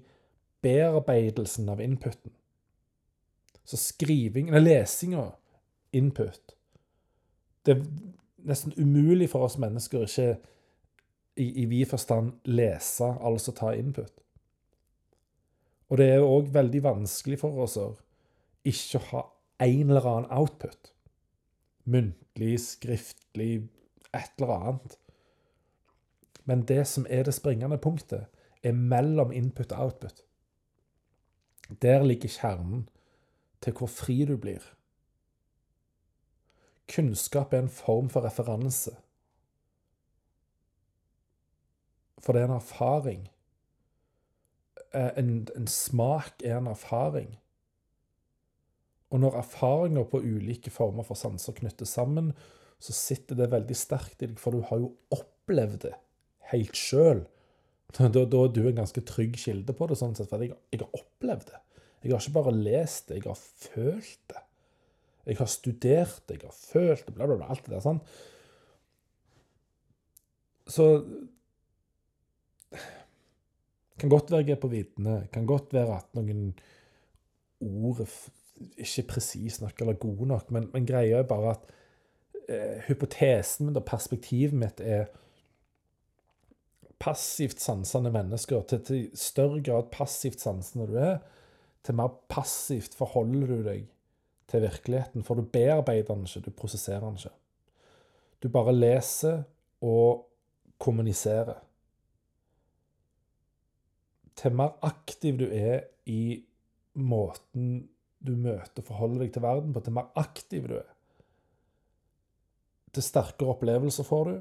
bearbeidelsen 0.63 1.69
av 1.69 1.81
inputen. 1.83 2.33
Så 3.65 3.79
skriving, 3.79 4.51
Nei, 4.51 4.59
lesinga, 4.59 5.29
input 5.93 6.55
Det 7.67 7.77
er 7.77 7.83
nesten 8.49 8.73
umulig 8.75 9.29
for 9.31 9.47
oss 9.47 9.59
mennesker 9.61 10.03
å 10.03 10.07
ikke 10.09 10.33
i, 11.37 11.47
i 11.63 11.67
vid 11.71 11.87
forstand 11.89 12.33
lese, 12.51 13.07
altså 13.23 13.55
ta 13.57 13.71
input. 13.79 14.22
Og 15.93 15.99
det 16.01 16.09
er 16.09 16.25
òg 16.25 16.49
veldig 16.55 16.81
vanskelig 16.87 17.37
for 17.43 17.59
oss 17.61 17.77
å 17.77 17.91
ikke 18.65 19.01
ha 19.11 19.27
en 19.61 19.91
eller 19.91 20.07
annen 20.09 20.31
output. 20.33 20.89
Muntlig, 21.85 22.55
skriftlig, 22.65 23.67
et 24.17 24.31
eller 24.41 24.55
annet. 24.55 24.97
Men 26.49 26.65
det 26.65 26.87
som 26.89 27.05
er 27.11 27.27
det 27.29 27.35
springende 27.37 27.77
punktet, 27.77 28.25
er 28.63 28.73
mellom 28.73 29.35
input 29.37 29.73
og 29.73 29.85
output. 29.85 30.25
Der 31.83 32.05
ligger 32.09 32.29
kjernen 32.29 32.87
til 33.61 33.77
hvor 33.77 33.93
fri 33.93 34.23
du 34.25 34.39
blir. 34.41 34.65
Kunnskap 36.89 37.53
er 37.53 37.67
en 37.67 37.69
form 37.69 38.09
for 38.09 38.25
referanse. 38.25 38.97
For 42.23 42.33
det 42.33 42.43
er 42.43 42.49
en 42.49 42.57
erfaring. 42.57 43.29
Eh, 44.93 45.11
en, 45.17 45.31
en 45.57 45.69
smak 45.71 46.45
er 46.45 46.59
en 46.59 46.71
erfaring. 46.73 47.33
Og 49.13 49.21
når 49.21 49.39
erfaringer 49.43 50.05
på 50.09 50.23
ulike 50.25 50.73
former 50.73 51.05
for 51.05 51.19
sanser 51.19 51.57
knyttes 51.57 51.93
sammen, 51.97 52.33
så 52.83 52.95
sitter 52.97 53.39
det 53.39 53.53
veldig 53.53 53.77
sterkt 53.77 54.25
i 54.25 54.29
deg, 54.31 54.41
for 54.41 54.57
du 54.57 54.65
har 54.69 54.81
jo 54.83 54.95
opplevd 55.15 55.85
det 55.87 55.97
helt 56.53 56.79
sjøl. 56.79 57.27
Da, 57.93 58.07
da, 58.09 58.23
er 58.25 58.53
du 58.57 58.63
en 58.65 58.79
ganske 58.79 59.03
trygg 59.05 59.35
kilde 59.37 59.75
på 59.77 59.85
det, 59.85 59.99
sånn 60.01 60.15
sett, 60.17 60.31
for 60.31 60.41
jeg, 60.41 60.55
jeg 60.73 60.81
har 60.81 60.95
opplevd 60.97 61.51
det. 61.51 61.59
Jeg 62.01 62.15
har 62.15 62.23
ikke 62.23 62.39
bare 62.39 62.55
lest 62.57 63.11
det, 63.11 63.19
jeg 63.19 63.27
har 63.27 63.37
følt 63.37 64.23
det. 64.33 64.41
Jeg 65.29 65.37
har 65.39 65.51
studert 65.53 66.23
det, 66.25 66.39
jeg 66.39 66.49
har 66.49 66.55
følt 66.57 67.05
det, 67.05 67.13
bla, 67.19 67.29
bla, 67.29 67.37
bla. 67.37 67.51
Alt 67.53 67.67
det 67.67 67.75
der. 67.75 67.83
sånn. 67.85 68.01
Så 70.73 70.87
Kan 74.03 74.11
godt 74.11 74.33
være 74.35 74.43
jeg 74.49 74.57
er 74.57 74.63
på 74.63 74.71
viddene. 74.73 75.29
Kan 75.33 75.47
godt 75.47 75.75
være 75.75 76.01
at 76.01 76.09
noen 76.19 76.49
ord 77.63 78.03
ikke 78.77 79.05
presise 79.15 79.63
nok 79.63 79.79
eller 79.81 79.99
gode 80.03 80.27
nok, 80.27 80.51
men, 80.55 80.69
men 80.73 80.87
greia 80.87 81.21
er 81.21 81.29
bare 81.29 81.55
at 81.55 81.71
eh, 82.49 82.81
hypotesen 82.89 83.69
min 83.69 83.79
og 83.79 83.87
perspektivet 83.87 84.59
mitt 84.59 84.83
er 84.83 85.07
passivt 87.03 87.63
sansende 87.63 88.11
mennesker. 88.15 88.63
Til, 88.67 88.83
til 88.87 89.09
større 89.19 89.63
grad 89.63 89.91
passivt 89.95 90.43
sansende 90.43 90.87
du 90.91 90.99
er, 90.99 91.17
til 91.83 91.99
mer 91.99 92.13
passivt 92.31 92.95
forholder 92.99 93.55
du 93.55 93.63
deg 93.67 93.87
til 94.51 94.67
virkeligheten. 94.67 95.25
For 95.27 95.39
du 95.39 95.47
bearbeider 95.47 96.15
den 96.15 96.27
ikke, 96.27 96.47
du 96.47 96.55
prosesserer 96.59 97.07
den 97.07 97.19
ikke. 97.19 97.35
Du 98.43 98.51
bare 98.51 98.75
leser 98.75 99.43
og 99.83 100.27
kommuniserer. 100.83 101.63
Til 104.39 104.55
mer 104.57 104.77
aktiv 104.87 105.39
du 105.41 105.47
er 105.49 105.85
i 106.09 106.43
måten 106.95 107.89
du 108.23 108.35
møter 108.39 108.83
og 108.83 108.87
forholder 108.87 109.25
deg 109.25 109.33
til 109.35 109.45
verden 109.45 109.73
på, 109.75 109.83
til 109.83 109.97
mer 109.97 110.11
aktiv 110.19 110.69
du 110.71 110.77
er, 110.79 110.89
til 112.93 113.05
sterkere 113.05 113.55
opplevelser 113.55 114.07
får 114.07 114.29
du, 114.29 114.35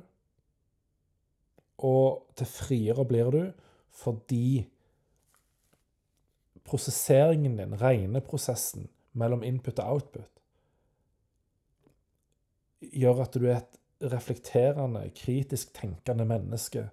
og 1.82 2.36
til 2.38 2.50
friere 2.50 3.06
blir 3.10 3.32
du 3.34 3.42
fordi 4.02 4.68
prosesseringen 6.68 7.58
din, 7.58 7.76
regneprosessen 7.82 8.88
mellom 9.18 9.44
input 9.44 9.80
og 9.82 9.96
output, 9.96 10.30
gjør 12.82 13.24
at 13.26 13.36
du 13.36 13.48
er 13.48 13.58
et 13.60 14.12
reflekterende, 14.12 15.04
kritisk 15.16 15.74
tenkende 15.76 16.26
menneske 16.26 16.88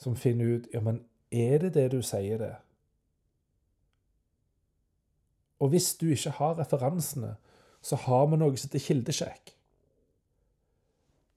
som 0.00 0.16
finner 0.16 0.56
ut 0.56 0.68
Ja, 0.72 0.80
men 0.80 1.02
er 1.30 1.58
det 1.58 1.74
det 1.74 1.90
du 1.92 2.02
sier, 2.02 2.38
det? 2.38 2.54
Og 5.60 5.68
hvis 5.68 5.94
du 5.94 6.08
ikke 6.08 6.30
har 6.30 6.58
referansene, 6.58 7.34
så 7.82 7.96
har 7.96 8.26
vi 8.26 8.36
noe 8.36 8.56
som 8.56 8.68
heter 8.68 8.86
kildesjekk. 8.86 9.54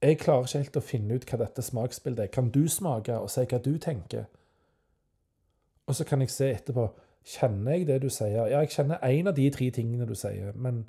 Jeg 0.03 0.19
klarer 0.19 0.47
ikke 0.47 0.59
helt 0.59 0.77
å 0.79 0.83
finne 0.83 1.15
ut 1.15 1.25
hva 1.29 1.39
dette 1.39 1.63
smaksbildet 1.63 2.25
er. 2.25 2.31
Kan 2.31 2.49
du 2.51 2.65
smake 2.67 3.15
og 3.19 3.29
si 3.31 3.45
hva 3.47 3.59
du 3.63 3.77
tenker? 3.79 4.25
Og 5.87 5.95
så 5.95 6.03
kan 6.07 6.21
jeg 6.21 6.31
se 6.31 6.51
etterpå 6.51 6.89
Kjenner 7.23 7.77
jeg 7.77 7.87
det 7.87 8.01
du 8.03 8.09
sier? 8.11 8.49
Ja, 8.51 8.59
jeg 8.59 8.73
kjenner 8.75 8.99
én 9.07 9.29
av 9.31 9.35
de 9.37 9.45
tre 9.49 9.69
tingene 9.71 10.03
du 10.03 10.11
sier, 10.15 10.51
men 10.59 10.81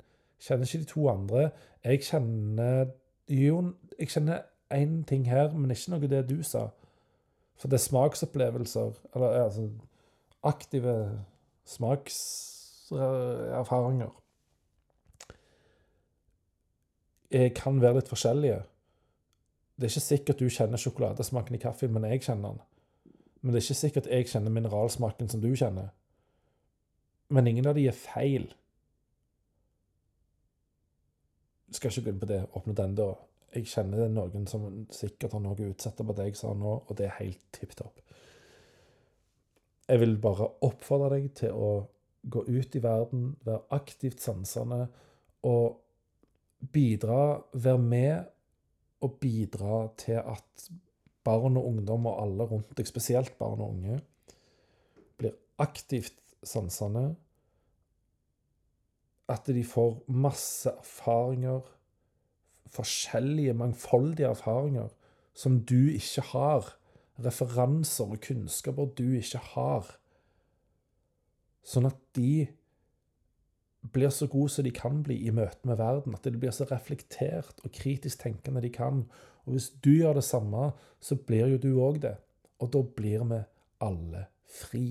kjenner 0.43 0.67
ikke 0.67 0.81
de 0.81 0.89
to 0.89 1.05
andre. 1.07 1.49
Jeg 1.83 2.01
kjenner 2.03 2.91
Jo, 3.31 3.61
jeg 3.99 4.09
kjenner 4.11 4.41
én 4.73 5.05
ting 5.07 5.23
her, 5.29 5.53
men 5.53 5.71
ikke 5.71 5.93
noe 5.93 6.03
av 6.03 6.11
det 6.11 6.25
du 6.29 6.43
sa. 6.43 6.67
For 7.55 7.67
det 7.71 7.77
er 7.79 7.87
smaksopplevelser, 7.87 8.91
eller 9.15 9.29
altså 9.43 9.63
aktive 10.43 10.95
smakserfaringer, 11.65 14.11
kan 17.55 17.81
være 17.81 17.95
litt 17.97 18.11
forskjellige. 18.11 18.59
Det 19.75 19.83
er 19.83 19.91
ikke 19.91 20.09
sikkert 20.09 20.39
du 20.39 20.49
kjenner 20.49 20.79
sjokoladesmaken 20.79 21.55
i 21.57 21.59
kaffen, 21.59 21.91
men 21.91 22.07
jeg 22.07 22.23
kjenner 22.23 22.53
den. 22.53 22.61
Men 23.41 23.51
det 23.51 23.59
er 23.59 23.65
ikke 23.65 23.81
sikkert 23.81 24.11
jeg 24.11 24.29
kjenner 24.31 24.53
mineralsmaken 24.55 25.27
som 25.29 25.41
du 25.43 25.51
kjenner. 25.51 25.89
Men 27.29 27.47
ingen 27.47 27.67
av 27.67 27.75
de 27.75 27.87
er 27.89 27.97
feil. 27.97 28.47
Skal 31.73 31.91
ikke 31.91 32.05
gå 32.05 32.13
inn 32.13 32.21
på 32.21 32.29
det, 32.29 32.41
åpne 32.55 32.75
den 32.77 32.95
døra. 32.97 33.17
Jeg 33.55 33.69
kjenner 33.71 34.09
noen 34.11 34.47
som 34.51 34.67
sikkert 34.91 35.37
har 35.37 35.43
noe 35.43 35.55
å 35.55 35.69
utsette 35.71 36.03
på 36.03 36.15
det 36.17 36.29
jeg 36.29 36.39
sa 36.41 36.51
nå, 36.57 36.73
og 36.83 36.97
det 36.99 37.07
er 37.07 37.19
helt 37.21 37.43
tipp 37.55 37.75
topp. 37.79 38.01
Jeg 39.85 40.01
vil 40.01 40.15
bare 40.19 40.49
oppfordre 40.65 41.13
deg 41.15 41.29
til 41.39 41.55
å 41.55 41.69
gå 42.25 42.41
ut 42.49 42.75
i 42.75 42.81
verden, 42.81 43.35
være 43.45 43.67
aktivt 43.77 44.23
sansende 44.23 44.87
og 45.45 45.77
bidra, 46.73 47.37
være 47.53 47.81
med 47.81 49.05
og 49.05 49.19
bidra 49.21 49.85
til 50.01 50.19
at 50.19 50.67
barn 51.25 51.59
og 51.59 51.69
ungdom 51.69 52.09
og 52.09 52.21
alle 52.23 52.47
rundt 52.49 52.73
deg, 52.77 52.89
spesielt 52.89 53.37
barn 53.37 53.61
og 53.61 53.75
unge, 53.75 53.99
blir 55.17 55.37
aktivt 55.61 56.17
sansende. 56.45 57.13
At 59.29 59.47
de 59.49 59.63
får 59.65 60.03
masse 60.13 60.69
erfaringer, 60.69 61.61
forskjellige, 62.71 63.53
mangfoldige 63.53 64.27
erfaringer, 64.27 64.89
som 65.33 65.59
du 65.65 65.91
ikke 65.91 66.21
har. 66.31 66.73
Referanser 67.25 68.11
og 68.11 68.21
kunnskaper 68.23 68.91
du 68.97 69.15
ikke 69.19 69.39
har. 69.53 69.89
Sånn 71.65 71.87
at 71.89 71.97
de 72.17 72.47
blir 73.93 74.09
så 74.13 74.27
gode 74.27 74.49
som 74.53 74.65
de 74.65 74.73
kan 74.73 75.01
bli 75.05 75.17
i 75.27 75.33
møte 75.33 75.67
med 75.67 75.79
verden. 75.79 76.15
At 76.17 76.25
de 76.25 76.37
blir 76.39 76.53
så 76.55 76.67
reflektert 76.69 77.61
og 77.63 77.73
kritisk 77.75 78.23
tenkende 78.23 78.63
de 78.63 78.71
kan. 78.73 79.05
Og 79.45 79.55
hvis 79.55 79.71
du 79.85 79.91
gjør 79.95 80.19
det 80.19 80.25
samme, 80.27 80.71
så 80.99 81.17
blir 81.17 81.53
jo 81.53 81.61
du 81.61 81.71
òg 81.81 82.01
det. 82.05 82.15
Og 82.61 82.71
da 82.73 82.81
blir 82.97 83.25
vi 83.29 83.41
alle 83.85 84.25
fri. 84.49 84.87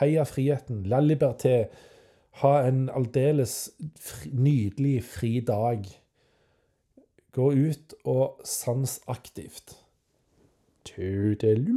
Heia 0.00 0.24
friheten. 0.24 0.84
La 0.90 1.00
liberté. 1.02 1.70
Ha 2.42 2.52
en 2.66 2.88
aldeles 2.94 3.72
nydelig 4.32 5.00
fri 5.04 5.40
dag. 5.44 5.86
Gå 7.32 7.52
ut 7.52 7.94
og 8.04 8.40
sans 8.44 9.00
aktivt. 9.06 9.76
Tudelu. 10.84 11.76